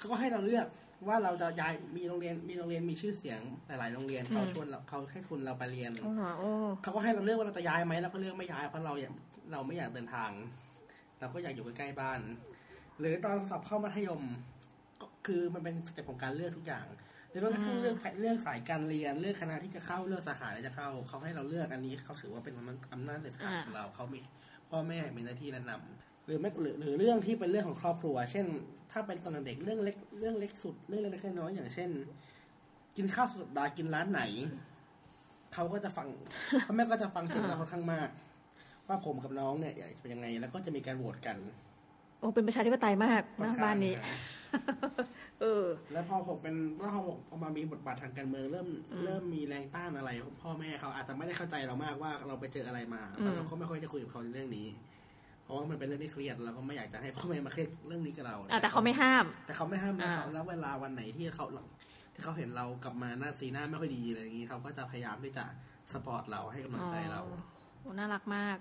[0.00, 0.66] เขาก็ให้เราเลือก
[1.08, 6.50] ว่าเราจะย้ายมีโรงเรียนมีโรงเรียนมีชื่อเสียงหลาย ๆ โรงเรียนเขาอืมชวนเราเขาให้ทุนเราไปเรียนโอ้โหโอ้
[6.82, 9.12] เขาก็ให้เราเลือกว่าเราจะย้ายไหมเราก็เลือกไม่ย้ายเพราะเราอยาก
[9.52, 10.30] เราไม่อยากเดินทาง
[11.20, 12.20] เราก็อยากอยู่ใกล้ๆบ้าน
[12.98, 14.22] หรือตอนสอบเข้ามัธยม
[15.00, 16.86] ก็คือมันเป็นสเต็ปของการเลือกทุกอย่าง
[17.30, 22.54] หรือแม้กระทั่งเลือกเลือกสายการเรียนเลือกคณะที่จะเข้าเลือกสาขาที่จะเข้าเขาให้เราเลือกอันนี้เขาถือว่าเป็น
[22.92, 24.20] อำนาจเด็ดขาดของเราเขามี
[24.70, 28.46] พ่อแม่มีหน้าที่แนะนำห รือไม่หรือหรือเรื่องที่เป็นเรื่องของครอบครัว เช่น
[28.92, 31.90] ถ้าเป็นตอนเด็กเรื่องเล็กเรื่องเล็กสุดเรื่องเล็กๆน้อยๆอย่างเช่น
[32.96, 34.22] กินข้าวสุดสัปดาห์กินร้านไหน
[35.54, 36.08] เขาก็จะฟัง
[36.66, 38.08] พ่อแม่ก็จะฟังเสียงเราค่อนข้างมาก
[38.88, 41.36] ว่าผมกับน้องเนี่ยอยากเป็นยังไง แล้วก็จะมีการโหวตกัน
[42.18, 43.94] โอ้เป็นประชาธิปไตยมากนะบ้านนี้
[45.40, 48.68] เออ แล้วพอผมเป็นแล้วพอผมพอมามีบทบาททางการเมืองเริ่ม
[49.04, 50.10] เริ่มมีแรงต้านอะไร
[50.42, 54.66] พ่อแม่เขาอาจจะไม่ได้เข้าใจเรามากว่าเราไปเจออะไรมาอืมเราก็ไม่ค่อยได้คุยกับเขาในเรื่องนี้
[54.99, 54.99] เพ
[55.50, 61.46] ราะว่ามันเป็นเรื่องที่เครียดเราก็ไม่อยากจะให้พ่อแม่มาเครียดเรื่องนี้กับเราอะแต่เขาไม่ห้าม แต่เขาไม่ห้ามนะอ่าเขาแล้วเวลาวันไหนที่เขา
[62.14, 65.44] ที่เขาเห็นเรากลับมาหน้าสีหน้าไม่ค่อยดีอะไรอย่างนี้เขาก็จะพยายามที่จะ
[65.92, 67.22] support เราให้กำลังใจเรา
[67.80, 68.56] โอ้น่ารักมาก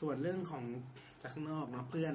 [0.00, 0.64] ส่วนเรื่องของ
[1.22, 2.14] จากข้างนอกเนาะเพื่อน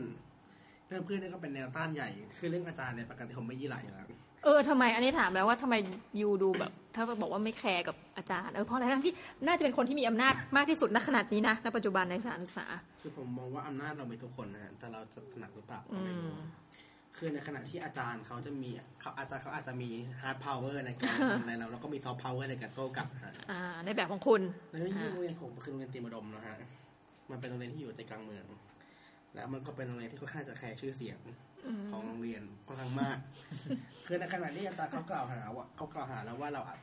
[0.87, 4.07] เรื่องเพื่อนนี่ก็เป็นแนวต้านใหญ่ คือเรื่องอาจารย์เนี่ยปกติผมไม่ยี่หระยู่แล้ว
[4.47, 5.75] เออทำไมอันนี้ถามแล้วว่าทำไม
[6.19, 9.13] you ดูแบบ ถ้าบอกว่าไม่แคร์กับอาจารย์เออเพราะอะไรทั้งที่
[9.47, 12.65] น่าจะเป็นคนที่มีอำนาจมากที่สุดณขณะนี้นะณปัจจุบันในสถานศึกษา
[13.01, 16.41] คือผมมองว่าอำนาจเรามีทุกคนนะฮะแต่เราจะถนัดหรือเปล่าอืไม่รู้ม
[17.17, 18.69] คือในขณะที่อาจารย์เขาจะมี
[19.01, 19.89] เขาอาจารย์เขาอาจจะมี
[20.21, 24.41] hard power ในการทำอะไรเราแล้วก็มี soft power ในการโต้กลับนะฮะอ่า ในแบบของคุณ
[24.71, 26.57] แล้วที่โรงเรียนผมคือโรงเรียนเตรียมอุดมนะฮะ
[27.31, 28.45] มันเป็นโรงเรียนที่อยู่ใจกลางเมือง
[29.35, 31.17] แล้วมันก็เป็นโรงเรียนที่ค่อนข้างจะแคร์ชื่อเสียง
[31.91, 33.17] ของโรงเรียนค่อนข้างมาก
[34.07, 36.77] คือในขณะที่อาจารย์เขากล่าวหาว่าเขากล่าวหาแล้วว่าเราอะ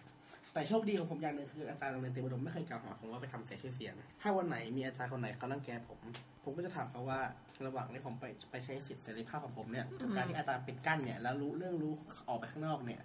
[0.52, 5.98] แต่โชคดีของผมอย่างหนึ่งคืออาจารย์โรงเรียนเตรียมอุดมไม่เคยกล่าวหาผมว่าไปทำเสียชื่อเสียง ถ้าวันไหนมีอาจารย์คนไหนเขารังแกผม
[6.44, 7.20] ผมก็จะถามเขาว่า
[7.66, 11.92] ระหว่างที่ผมไปไปใช้สิทธิเสรีภาพของผมเนี่ยกับการที่อาจารย์ปิดกั้นเนี่ยแล้วรู้เรื่องรู้
[12.28, 13.00] ออกไปข้างนอกเนี่ย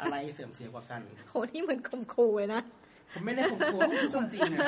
[0.00, 2.62] อะไรเสื่อมเสียกว่ากันโหนี่เหมือนคมคูเลยนะ
[3.12, 4.60] ผมไม่ได้ข่มขู่ผมพูดความจริงนะ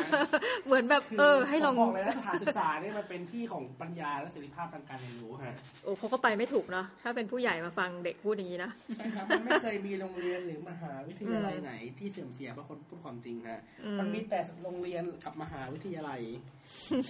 [0.67, 16.21] เหมือนแบบเออ ให้ลองผมบอกเลยนะสถานศึกษาเนี่ยมันเป็นที่ของปัญญาและเสรีภาพทางการเรียนรู้ฮะโอ้เขาก็ไปไม่ถูกเนาะถ้าเป็นผู้ใหญ่มาฟังเด็กพูดอย่างนี้นะใช่ครับมันไม่เคยมีโรงเรียนหรือมหาวิทยาลัยไหน ที่เสื่อมเสียเพราะคนพูดความจริงฮะอืมมันมีแต่โรงเรียนกับมหาวิทยาลัย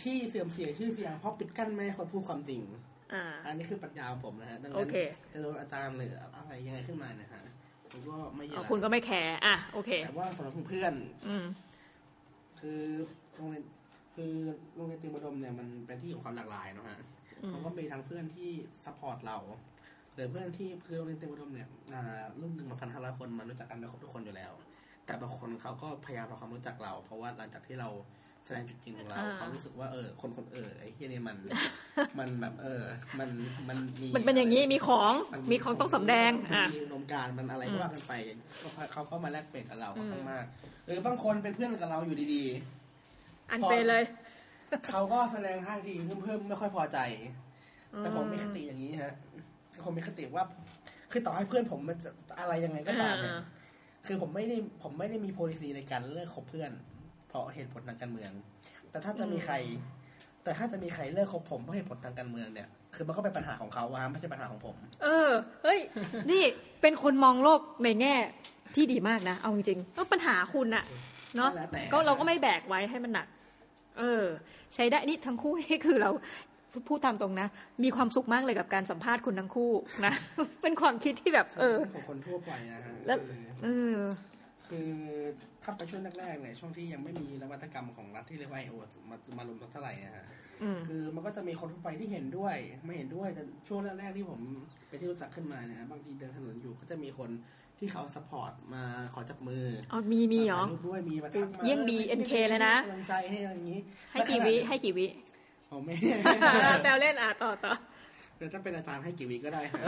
[0.03, 2.61] ที่เสื่อมเสียชื่อเสียงเพราะปิดกั้นไม่ให้คนพูดความจริง
[3.15, 4.97] อ่าอันนี้คือปรัชญาของผมนะฮะดังนั้นโอเค
[5.33, 7.43] จะโดนอาจารย์หรืออะไรยังไงขึ้นมาเนะฮะ
[7.93, 10.93] ผมก็ไม่ยเอาอมคุณก็ไม่แคร์อะโอเคแต่ว่าสำหรับเพื่อน
[11.29, 11.45] อืม
[12.61, 12.81] คือ
[13.37, 13.65] โรงเรียน
[14.15, 14.33] คือ
[14.75, 16.99] โรงเรียนเตรียมอุดมเนี่ยมันเป็นที่ของความหลากหลายเนอะฮะ
[17.43, 18.51] อืมมันก็มีทั้งเพื่อนที่
[18.85, 19.39] support เรา
[20.15, 24.53] หรือเพื่อนที่คือโรงเรียนเตรียมอุดมเนี่ยอ่ารุ่นหนึ่งมาพันห้าร้อยคนมันรู้จักกันไม่ครบทุกคนอยู่แล้ว
[25.07, 27.89] แต่บางคนเขาก็พยายามทำความรู้จักเรา เพราะว่าหลังจากที่เรา
[28.45, 31.37] แสดงจุดยืนของเราอ่าเขารู้สึกว่าเออ คนคนเออไอ้เฮียเนี่ยมัน
[32.19, 32.83] มันแบบเออ
[33.19, 33.29] มัน
[33.69, 38.13] มันมีมันเป็นอย่างนี้มีของนมีของต้องสำแดงอะมีอุดมการณ์มันอะไรอืก็มว่ากันไป
[38.63, 40.45] ก็เขาก็มาแลกเปลี่ยนกับเราค่อนข้าอืงมมาก
[40.87, 44.05] หรือบางคนเป็นเพื่อนกับเราอยู่ดีๆ unfriend เลย
[44.91, 45.93] เขาก็แสดงท่าที
[46.25, 46.99] เพิ่มๆไม่ค่อยพอใจ
[47.99, 49.15] แต่ผมมีคติอย่างนี้ฮะ
[49.73, 50.45] คือผมมีคติว่า
[51.11, 53.45] คือต่อให้เพื่อนผมมันจะอะไรยังไงก็ตามเนี่ยอ่า
[54.07, 56.71] คือผมไม่ได้ผมไม่ได้มี policy ในการเลิกคบเพื่อน
[57.31, 58.33] เพราะเหตุผลทางการเมือง
[58.91, 59.55] แต่ถ้าจะมีใคร
[60.45, 65.31] แต่ถ้าจะมีใครเลิกคบผมเพราะเหตุผลทางการเมืองเนี่ย คือมันก็เป็นปัญหาของเขาอะไม่ใช่ปัญหาของผม เออ
[65.63, 65.79] เฮ้ย
[66.31, 66.43] นี่
[66.83, 68.15] เป็นคนมองโลกในแง่
[68.75, 70.85] ที่ดีมากนะ เอาจริงๆก็ปัญหาคุณอะ
[71.37, 73.27] เนาะแล้วแต่ก็เราก็ไม่แบกไว้ให้มันหนัก
[73.99, 74.25] เออ
[74.75, 76.11] ใช้ได้ นี่ทั้งคู่นี่คือเรา
[76.89, 77.49] พูดตามตรงนะ
[77.85, 79.73] มีความสุขมากเลยกับการสัมภาษณ์คุณทั้งคู่
[80.05, 80.13] นะ
[80.63, 83.97] เป็นความคิดที่แบบ เออของคนทั่วไปนะฮะแล้วคือเออ
[84.71, 84.91] คคือ
[85.63, 88.75] ถ้าไปช่วงแรกๆเนี่ยช่วงที่ยังไม่มีนวัตกรรมของรัฐที่เรียกว่าไอโอ
[89.11, 90.27] มามาลงเท่าไหร่นะฮะ
[90.63, 94.41] อืมคือมันก็จะมีคนทั่วไปที่เห็นด้วย ไม่เห็นด้วยแต่ช่วงแรกๆที่ผม
[94.89, 97.31] ไปนที่รู้จักขึ้นมาเนี่ยฮะบางทีเดินถนนอยู่ก็จะมีคน
[97.79, 103.81] ที่เขาสปอร์ตมาขอจับมืออ๋อมีมีเหรอถ่ายรูปด้วยมีมาทักมาเยี่ยง BNK เลยนะกำลังใจให้อะไรอย่างนี้
[104.13, 105.07] ให้กี่วิให้กี่วิ
[105.71, 105.95] ผมไม่
[106.83, 107.73] แซวเล่นอะต่อต่อ
[108.41, 109.85] แต่ถ้าเป็นอาจารย์ให้กี่วิก็ได้ฮะ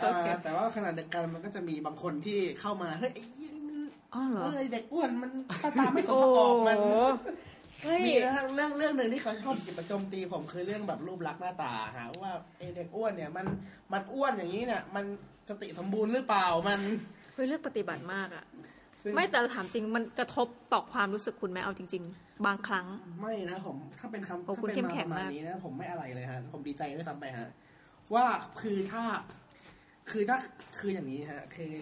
[0.00, 5.30] โอเคอ่าแต่ว่าขณะเดียวกันมันก็จะมีบางคนที่เข้ามาเฮ้ยไอ้เหี้ยมันอ๋อเหรอเอ้ยเด็กอ้วนมัน
[5.60, 6.78] หน้าตาไม่สมโอ้ประกอบมัน
[7.84, 13.46] เฮ้ยมีนะฮะเรื่องเรื่องหนึ่งที่เขาชอบหยิบมาโจมตีผมคือเรื่องแบบรูปลักษณ์หน้าตาฮะว่าไอ้เด็กอ้วนเนี่ยมัน
[13.92, 15.04] มันอ้วนอย่างนี้เนี่ย มัน
[15.48, 16.80] สติสมบูรณ์หรือเปล่ามัน
[17.34, 18.44] เฮ้ยเลือกปฏิบัติมากอะ
[19.02, 22.86] ซึ่งไม่แต่ถามจริงมันกระทบต่อความรู้สึกคุณไหมเอาจริง ๆ บางครั้ง
[23.20, 27.48] ไม่นะผมถ้าเป็นคำโอ้ถ้าคุณเป็นเข้มมาแข็ปงระมาณมากนี้นะผมไม่อะไรเลยฮะผมดีใจด้วยซ้ำไปฮะ
[28.14, 28.26] ว่า
[28.60, 29.02] คือถ้า
[30.10, 30.38] คือถ้า
[30.78, 31.72] คืออย่างนี้ฮะ คือ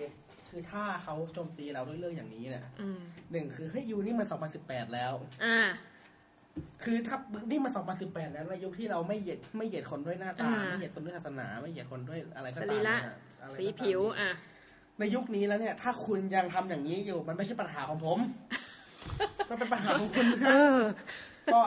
[0.48, 3.00] คือถ้าเขาโจมตีเราด้วยเรื่องอย่างนี้เนี่ยอืม
[3.32, 4.26] หนึ่งคือเฮ้ยยูนี่มัน
[4.60, 5.12] 2018แล้ว
[5.44, 5.58] อ่า
[6.84, 7.16] คือถ้า
[7.50, 7.72] นี่มัน
[8.02, 13.08] 2018แล้วในยุคที่เราไม่เหยียดไม่เหยียดคนด้วยหน้าตาอ่าไม่เหยียดคนด้วยศาสนา ไม่เหยียดคนด้วยอะไรก็สตามรีระนฮ
[13.42, 14.30] อะไรก็สีตามผิว อะ
[14.98, 18.18] ในยุคนี้แล้วเนี่ย ถ้าคุณยังทำอย่างนี้อยู่ มันไม่ใช่ปัญหาของผม
[19.50, 20.78] มันเป็นปัญหาของคุณเอนะอ
[21.54, 21.60] ก็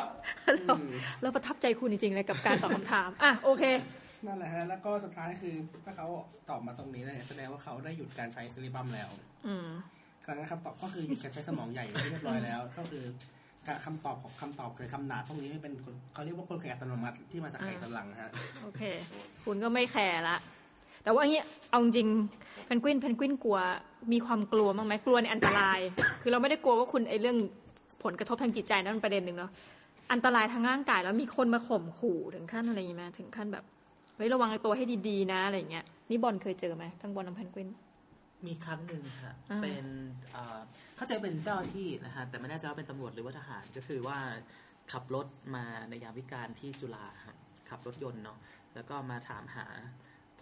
[0.60, 3.64] อืมเราประทับใจคุณจริงๆเลยกับการตอบคำถาม อะโอเค
[4.26, 5.56] นั่นแหละฮะ แล้วก็สุดท้ายคือ
[5.86, 6.08] ถ้าเขา
[6.50, 9.10] ตอบมาตรงนี้แล้วเนี่ยแสดงว่าเขาได้หยุดการใช้ซิลิบัมแล้ว
[9.48, 9.68] อืม
[10.26, 13.04] ครั้งนั้นคำตอบก็คือหยุดการใช้สมองใหญ่ไปเรียบร้อยแล้ว ก็คือ
[13.68, 18.32] การคำตอบของคำตอบคือคำด่าพวกนี้เป็นกลเขาเรียกว่ากลไกอัตโนมัติที่มาจากไขสันหลังฮะ
[18.64, 18.82] โอเค
[19.46, 20.38] คุณก็ไม่แคร์ละ
[21.04, 22.08] แต่ว่าอย่างเงี้ยเอาจริง
[22.66, 23.60] เพนกวินเพนกวินกลัว
[24.12, 25.80] มีความกลัวบ้างไหมกลัวในอันตราย
[26.22, 27.38] คือเราไม่ได้กลัวว่าคุณไอ้เรื่อง
[28.04, 29.52] ผลกระทบทางจิตใจนั่นมันประเด็นหนึ่งเนาะ
[30.12, 33.66] อันตรายทางร่างกายแล้วมีคนมาข่มขู่ถึงขั้นอะไรอย่างเงี้ยไหมถึงขั้นแบบ
[34.16, 37.70] เฮ้ยระวังตัวให้ดีๆนะอะไรอย่างเงี้ยนี่บอลเคยเจอไหมทั้งบอลทั้งเพนกวิน
[38.46, 39.86] มีครั้งหนึ่งค่ะอ่าเป็น
[40.32, 40.60] เอ่อ
[40.96, 44.18] เข้าใจเป็นเจ้าหน้าที่นะฮะแต่ไม่แน่ใจว่าเป็นตำรวจหรือว่าทหารก็คือว่า
[44.92, 47.36] ขับรถมาในยามวิการที่จุฬาฮะ
[47.70, 48.38] ขับรถยนต์เนาะ
[48.76, 49.68] แล้วก็มาถามหา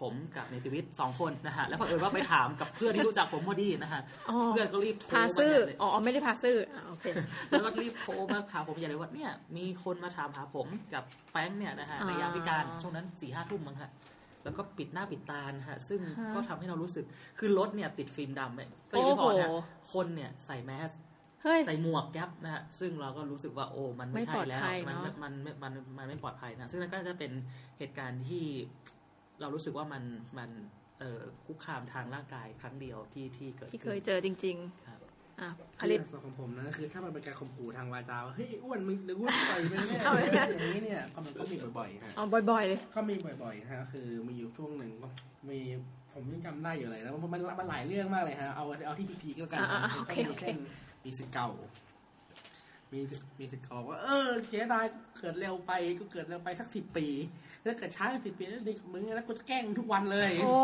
[0.02, 7.06] ผมกับเนติวิทย์สองคนนะฮะแล้วพอเผอิญว่าไปถามกับเพื่อนที่รู้จักผมพอดีนะฮะอ๋อเพื่อนก็รีบโทรพามาซื่อเลยอ๋อไม่ได้พาซื่ออะโอเค
[7.50, 13.92] แล้วก็รีบโทรมาถามผมอย่างไรว่าเนี่ยมีคนมาถามหาผมกับแฟรงค์เนี่ยนะฮะอ่าในยามวิการช่วงนั้นสี่ห้าทุ่มมั้งฮะ
[14.44, 17.06] แล้วก็ปิดหน้าปิดตานะฮะซึ่งฮะก็ทำให้เรารู้สึก
[17.40, 19.54] คือรถเนี่ยติดฟิล์มดำเนี่ยก็ยังไม่พอนะโอ้ฮะโห
[19.94, 20.92] คนเนี่ยใส่แมส
[21.44, 27.32] เฮ้ยใส่หมวกแก๊ปนะฮะซึ่งเราก็รู้สึกว่าโอ้มันไม่ใช่แล้วไม่ปลอดภัยมันเนอะมันมันมันมันไม่ปลอดภัยนะซึ่งนั่นก็จะเป็น
[27.78, 28.46] เหตุการณ์ที่
[29.42, 30.04] เรารู้สึกว่ามัน
[30.38, 30.50] มัน
[31.00, 45.08] เอ่อคุกคามทางร่างกายครั้งเดียวที่ที่เกิดที่เคขึ้นยเจอจริงครับๆอะผคือลิตส่วนของผมนะคือถ้ามันเป็นการข่มขู่ทางวาจาว่าเฮ้ยอ้วนมึงหรืออ้วนต่อยไปเนี่ยเอาเลยนะอย่างนี้เนี่ยก็มันก็มีบ่อยๆฮะอ๋อบ่อยๆเลยก็มีบ่อยๆฮะคือมีอยู่ช่วงหนึ่งก็
[45.50, 45.60] มี
[46.14, 50.58] ผมยังจำได้อยู่เลยนะมันมันมันหลายเรื่องมากเลยฮะเอาเอาที่พีคๆก็แล้วกันอ่าๆก็โอเคมีโอเคเช่น
[51.06, 51.50] มีสิทธิ์เก่า
[52.92, 53.00] มี
[53.40, 54.86] มีสิทธิ์เก่าว่าเออเสียดาย
[55.20, 57.08] เกิดเร็วไปก็เกิดเร็วไปสักสิบปี
[57.64, 60.58] ถ้าเกิดช้าสิบปีแล้วนี่มึงแล้วกูจะแกล้งทุกวันเลยโอ้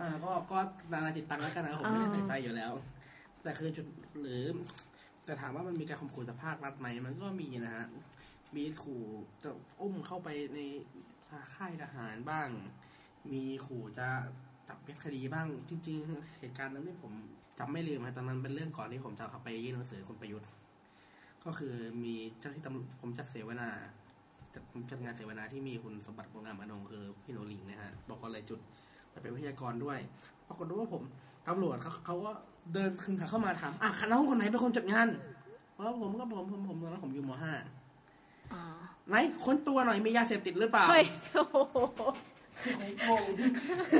[0.00, 0.58] อ่าก็ก็
[0.92, 2.72] นานาจิตตังแล้วกันนะผมไม่ได้อ่าใส่ใจอยู่แล้ว
[3.42, 3.86] แต่คือจุด
[4.20, 4.42] หรือ
[5.24, 7.86] แต่ถามว่ามันมีการข่มขู่จากภาครัฐไหมมันก็มีนะฮะ
[8.56, 9.02] มีขู่
[9.42, 10.58] จะอุ้มเข้าไปใน
[11.54, 12.48] ค่ายทหารบ้าง
[13.32, 14.08] มีขู่จะ
[14.68, 17.12] จับเพชรคดีบ้างจริง ๆ เหตุการณ์นั้นที่ผม
[17.58, 20.48] จำไม่ลืมนะตอนนั้นเป็นเรื่องก่อนที่ผมจะเข้าไปยื่นหนังสือคุณประยุทธ์
[21.44, 21.74] ก็คือ
[22.04, 23.68] มีเจ้าที่ตำผมจัดเสวนา
[24.54, 28.60] จัดผมจัดงานเสวนาที่มีคุณสมบัติวงศ์งามอนงค์คือพี่โนลิงนะฮะบอกว่าอะไรจุด
[29.10, 29.98] ไปเป็นวิทยากรด้วย
[30.48, 31.02] ปรากฏว่าผม
[31.46, 32.30] ตำรวจเขาเขาก็
[32.74, 35.08] เดินคึงขาเข้ามาถามอะน้องคนไหนเป็นคนจัดงาน
[35.72, 37.52] เพราะผมก็ผมผมผมตอนนั้นผมอยู่มห้า
[38.52, 38.62] อ๋อ
[39.08, 39.14] ไหน
[39.44, 41.56] ค้นตัวหน่อยมียาเสพติดหรือเปล่าเฮ้ยโอ้โห
[43.08, 43.22] งง
[43.90, 43.98] คื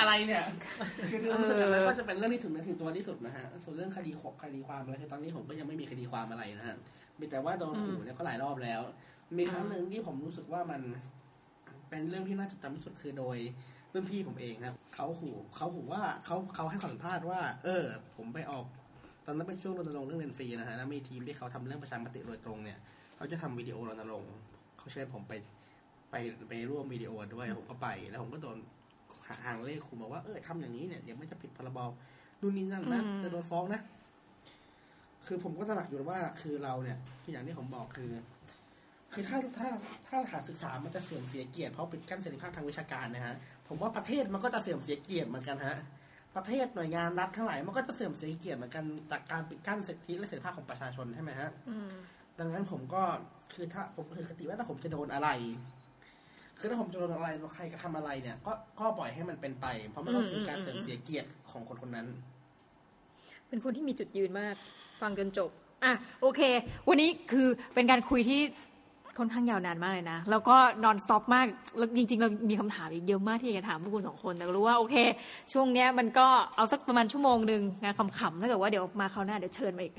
[0.00, 0.44] ออะไรเนี่ย
[1.10, 6.76] คือรู้สึกอะไรก็จะเป็นเรื่องที่ถึงถึงตัวที่สุดนะฮะส่วนเรื่องคดีขบคดีความอะไรคือตอนนี้ผมก็ยังไม่มีคดีความอะไรนะฮะ
[7.18, 8.80] มีแต่ว่าโดนขู่เนี่ยก็หลายรอบแล้ว
[9.38, 10.80] มีครั้งหนึ่งที่ผมรู้สึกว่ามัน
[11.90, 13.38] เป็นเรื่องที่น่าจดจำที่สุดคือโดย
[13.92, 17.84] รุ่นพี่ผมเองครับเขาขู่เขาขู่ว่าเขาเขาให้ความสัมภาษณ์ว่า เออ
[18.16, 18.64] ผมไปออก
[19.26, 22.78] ตอนนั้นเป็นช่วงรณรงค์เรื่องเรียนฟรีนะฮะแล้วมีทีมที่เขาทำเรื่องประชามติโดยตรงเนี่ย
[23.16, 24.32] เขาจะทำวิดีโอรณรงค์
[24.78, 25.32] เขาเชิญผมไป
[26.10, 26.14] ไป
[26.48, 28.56] ไปร่วมวิดีโอด้วยผมก็ไป แล้วผมก็โดน
[29.44, 31.78] หางเลขขู่บอกว่าเออทำอย่างนี้เนี่ยเดี๋ยวมันจะผิดพรบ
[32.40, 33.80] นู่นนี่นั่นนะอืมจะโดนฟ้องนะ
[35.26, 36.98] คือผมก็ตระหนักอยู่ว่าคือเราเนี่ย
[37.32, 38.10] อย่างที่ผมบอกคือ
[39.12, 39.68] คือถ้าถ้า
[40.08, 43.34] ถ้าสถานศึกษามันจะเสื่อมเสียเกียรติเพราะปิดกั้นเสรีภาพทางวิชาการนะฮะ
[43.68, 45.76] ผมว่าประเทศมันก็จะเสื่อมเสียเกียรติเหมือนกันฮะ
[46.36, 51.90] ประเทศหน่วยงานรัฐทั้งหลายมันก็จะเสื่อมเสียเกียรติเหมือนกันจากการปิดกั้นสิทธิและเสรีภาพของประชาชนใช่ไหมฮะอืม
[52.38, 53.02] ดังนั้นผมก็
[53.54, 55.28] คือถ้าผมคือคติว่าถ้าผมจะโดนอะไร
[56.60, 62.06] คือถ้าผมจะโดนอะไรใครกระทำอะไรเนี่ย ก็ก็ปล่อยให้มันเป็นไป เพราะมันก็คือการเสื่อมเสียเกียรติของคนคนนั้น
[63.48, 64.54] เป็นคนที่มีจุดยืนมาก
[65.00, 65.50] ฟังจนจบ
[65.84, 66.40] อะโอเค
[66.88, 68.40] วันนี้คือเป็นการคุยที่
[69.18, 71.46] ค่อนข้างยาวนานมากเลยนะ แล้วก็นอนสต็อปมาก
[71.78, 74.96] แล้วจริง ๆ เรามีคำถามอีกเยอะมากที่อยากจะถามพวกคุณสองคน แต่รู้ว่าโอเค
[75.52, 79.94] ช่วงเนี้ยมันก็เอาสักประมาณชั่วโมงหนึ่งงานขำๆถ้าเกิดว่าเดี๋ยวมาคราวหน้าเดี๋ยวเชิญมาอีก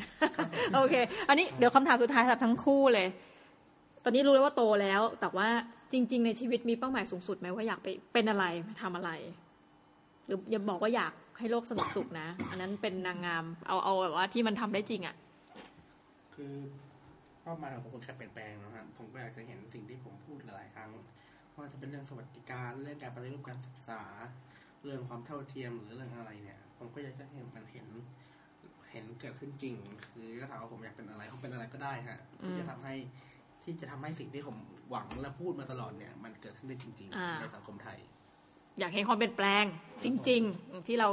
[0.75, 0.95] โอเค
[1.29, 3.07] อันนี้เดี๋ยวคำถามสุดท้ายสำหรับทั้งคู่เลย
[4.03, 5.47] ตอนนี้รู้แล้วว่าโตแล้ว แต่ว่า
[5.91, 8.45] จริง ๆ ในชีวิตมีเป้าหมายสูงสุดไหมว่าอยากไปเป็นอะไร
[8.81, 9.11] ทำอะไร
[10.25, 15.15] หรืออย่าบอกว่าอยากให้โลกสงบสุขนะ อันนั้นเป็นนางงามเอาเอาแบบว่าที่มันทำได้จริงอะ่ะ
[16.35, 16.53] คือ
[17.43, 20.89] เป้าหมายของผมคือการเปลี่ยนแปลงนะครับผมก็อยากจะเห็นสิ่งที่ผมพูดหลายๆครั้ง
[21.49, 24.01] ไม่ว่าจะเป็นเรื่องสวัสดิการเรื่องการปฏิรูปการศึกษา
[24.83, 27.87] เรื่องความเท่าเทียมหรือเรื่องอะไรเนี่ย ผมก็อยากจะเห็นมันเห็น
[28.91, 29.75] เห็นเกิดขึ้นจริง
[30.07, 32.95] คือถ้าถามว่าผมอยากเป็นอะไรผมเป็นอะไรก็ได้ฮะที่จะทำให้
[33.63, 34.57] ที่จะทำให้สิ่งที่ผม
[34.89, 37.97] หวังและพูดมาตลอดเนี่ย มันเกิดขึ้นได้จริงอ่าๆในสังคมไทย
[38.79, 39.65] อยากเห็นความเปลี่ยนแปลง
[40.03, 41.09] จริง ๆ ที่เรา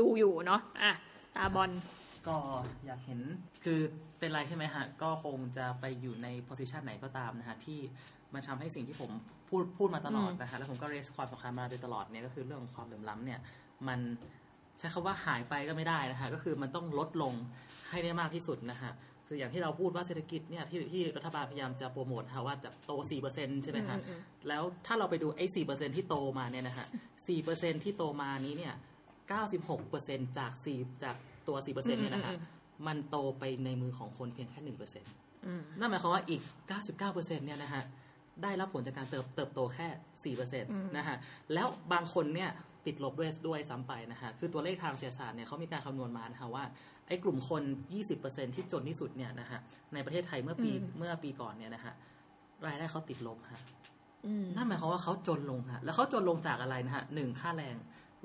[0.00, 0.92] ดูอยู่เนาะอะ
[1.36, 1.70] ตาบอล
[2.28, 2.36] ก็
[2.86, 3.20] อยากเห็น
[3.64, 3.80] คือ
[4.18, 7.78] เป็นไรใช่ไหมฮะ ก็คงจะไปอยู่ในโพสิชันไหนก็ตามนะฮะ ที่
[8.34, 9.10] มันทำให้สิ่งที่ผม
[9.48, 13.40] พูดพูดมาตลอดนะฮะ แล้วผมก็เรสความสำคัญมาโดยตลอดเนี่ยก็คือเรื่องของความเหลื่อมล้ำเนี่ย
[13.88, 14.00] มัน
[14.78, 17.34] ใช้คำว่าหายไปก็ไม่ได้นะฮะ ก็คือมันต้องลดลง
[17.90, 18.92] ให้ได้มากที่สุดนะฮะ
[19.26, 22.92] คืออย่างที่เราพูดว่าเศรษฐกิจเนี่ยที่ที่รัฐบาลพยายามจะโปรโมทฮะว่าจะโต
[23.28, 26.86] 4%ใช่ไหมฮะอืมอืมแล้วถ้าเราไปดูไอ้สี่เปอร์เซ็นที่โตมาเนี่ยนะฮะ
[27.28, 28.74] สี่เปอร์เซ็นต์ที่โตมานี้เนี่ย
[29.28, 31.16] เก้าสิบหกเปอร์เซ็นต์จากสี่จาก
[31.48, 32.52] ตัวสี่เปอร์เซ็นต์เนี่ยนะฮะอืมอื
[32.82, 35.04] มมันโตไปในมือของคนเพียงแค่หนึ่งเปอร์เซ็นต์
[35.46, 37.82] อืมนั่นหมายความว่าอีกเก้าสิบเก้าเปอร์เซ็นต์เนี่ยนะฮะ
[38.42, 39.88] ได้รับผลจากการเติบเติบโตแค่
[40.24, 40.64] สี่เปอร์เซ็นต์
[40.96, 41.16] นะฮะ
[41.54, 42.50] แล้วบางคนเนี่ย
[42.86, 46.64] ติดลบด้วยด้วยซ้ำไปนะฮะคือตัวเลขทางเศรษฐศาสตร์เนี่ยเขามีการคำนวณมานะฮะว่า
[47.08, 47.62] ไอ้กลุ่มคน
[48.08, 49.60] 20%ที่จนที่สุดเนี่ยนะฮะ
[49.94, 51.94] ในประเทศไทยเมื่อปีเมื่อปีก่อนเนี่ยนะฮะ
[52.66, 53.60] รายได้เขาติดลบฮะ
[54.26, 57.76] อืมนั่นหมายความว่าเขาจนลงฮะแล้วเขาจนลงจากอะไรนะฮะหนึ่งค่าแรง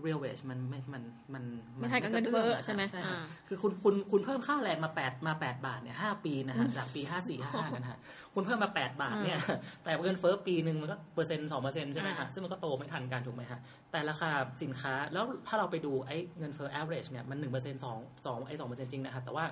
[0.05, 1.43] real wage มันไม่มันมัน
[1.79, 7.99] ไม่ใช่กับเงินเฟ้อใช่ไหมใช่ฮะอ่าคือคุณคุณคุณเพิ่มค่าแรงมาแปดมาแปดบาทเนี่ยห้าปีนะฮะจากปีห้าสี่ห้ากันฮะ
[8.33, 9.37] คุณเพิ่มมาแปดบาทเนี่ย
[9.83, 13.59] แต่เงินเฟ้อปีหนึ่งมันก็เปอร์เซ็นต์สองเปอร์เซ็นต์ใช่ไหมอ่าฮะซึ่งมันก็โตไม่ทันกันถูกไหมฮะ
[13.91, 14.29] แต่ราคา
[14.63, 19.45] สินค้าแล้วถ้าเราไปดูไอ้เงินเฟ้อ average เนี่ยมันหนึ่งเปอร์เซ็นต์สองสองไอ้สองเปอร์เซ็นต์จริงนะฮะแต่ว่า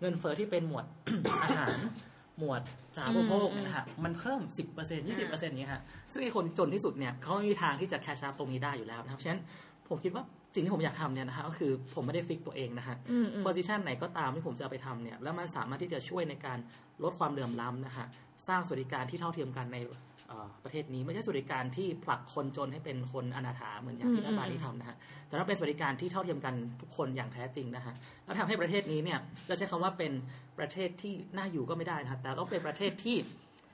[0.00, 0.84] เงินเฟ้อที่เป็นหมวด
[1.42, 1.76] อาหาร
[2.38, 2.62] หมวด
[2.96, 5.82] สาธารณูปโภคเนี่ยนะฮะมันเพิ่ม 10% 20%อย่างเงี้ยฮะ
[6.12, 9.40] ซึ่งไอ้คนจนที่สุดเนี่ยเขาไม่มีทางที่จะ catch up ตรงนี้ได้อยู่แล้วนะครับฉะนั้น
[9.88, 10.24] ผมคิดว่า
[10.54, 16.58] สิ่งที่ผมอยากทำเนี่ยนะฮะก็คือผมไม่ได้ fix ตัวเองนะฮะอืมอืม position ไหนก็ตามที่ผมจะเอาไปทำเนี่ยแล้วมันสามารถที่จะช่วยในการ
[17.02, 18.06] ลดความเหลื่อมล้ำนะฮะ
[18.48, 19.78] สร้างสวัสดิการที่เท่าเทียมกันใน
[20.28, 24.96] เอ่อประเทศนี้ไม่ใช่สวัสดิการที่ผลักคนจนให้เป็นคนอนาถาเหมือนอย่างที่รัฐบาลที่ทำนะฮะ
[25.28, 29.18] แต่ว่าเป็นสวัสดิการที่เท่าเทียมกันทุกคนอย่างแท้จริงนะฮะแล้วทำให้ประเทศนี้เนี่ย
[29.48, 30.12] จะใช้คำว่าเป็น
[30.58, 33.16] ประเทศที่น่าอยู่ก็ไม่ได้นะครับแต่ต้องเป็นประเทศที่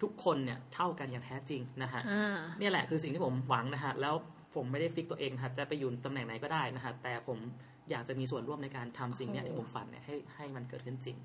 [0.02, 4.14] ทุกคนเนี่ยเท่ากันอย่างแท้จริงนะฮะอ่าเนี่ยแหละคือสิ่งที่ผมหวังนะฮะแล้ว
[4.55, 7.38] ผมไม่ได้ฟิกตัวเองนะฮะจะไปอยู่ตำแหน่งไหนก็ได้นะฮะแต่ผม
[7.90, 11.16] อยากจะมีส่วนร่วมในการทำสิ่งเนี้ยโอ้ที่ผมฝันเนี่ยให้ให้มันเกิดขึ้นจริง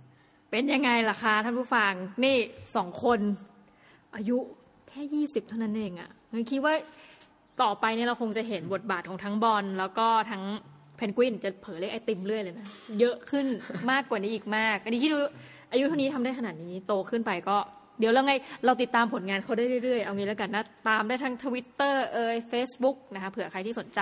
[0.52, 2.38] เป็นยังไงล่ะคะท่านผู้ฟังนี่
[2.76, 3.20] สองคน
[4.16, 4.38] อายุ
[4.90, 6.74] แค่ยี่สิบเท่านั้นเองอะ่ะงั้นคิดว่า
[7.62, 10.44] ต่อไปเนี่ยเราคงจะเห็นบทบาทของทั้งบอลแล้วก็ทั้ง
[10.98, 12.68] เพนกวินจะเผยเลขไอติมเรื่อยเลยนะ
[13.00, 13.46] เยอะขึ้น
[13.92, 15.18] มากกว่านี้อีกมาก อันนี้ที่ดู
[15.72, 17.58] อายุเท่านี้ทำได้ขนาดนี้โตขึ้นไปก็
[18.00, 18.34] เดี๋ยวเราไง
[18.66, 24.00] เราติดตามผลงานเขาได้เรื่อยๆ เอางี้แล้วกันนะ ตามได้ทั้งทวิตเตอร์เอ่ยเฟซบุ๊กนะคะเผื่อใครที่สนใจ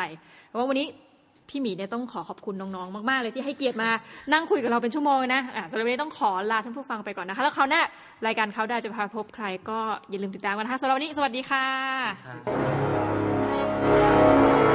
[0.58, 0.88] ว่าวันนี้
[1.50, 3.90] พี่หมีเนี่ยต้องขอขอบคุณน้องๆ มากๆ เลยที่ให้เกียรติมา
[4.34, 7.82] นั่งคุยกับเราเป็นชั่วโมงนะอะสำหรับวันนี้ต้องขอลาท่านผู้ฟังไปก่อนนะคะ แล้วคราวหน้า
[8.26, 9.80] รายการเขาได้จะพาพบใครก็
[10.10, 14.73] อย่าลืมติดตามกันนะคะสำหรับวันนี้ สวัสดีค่ะ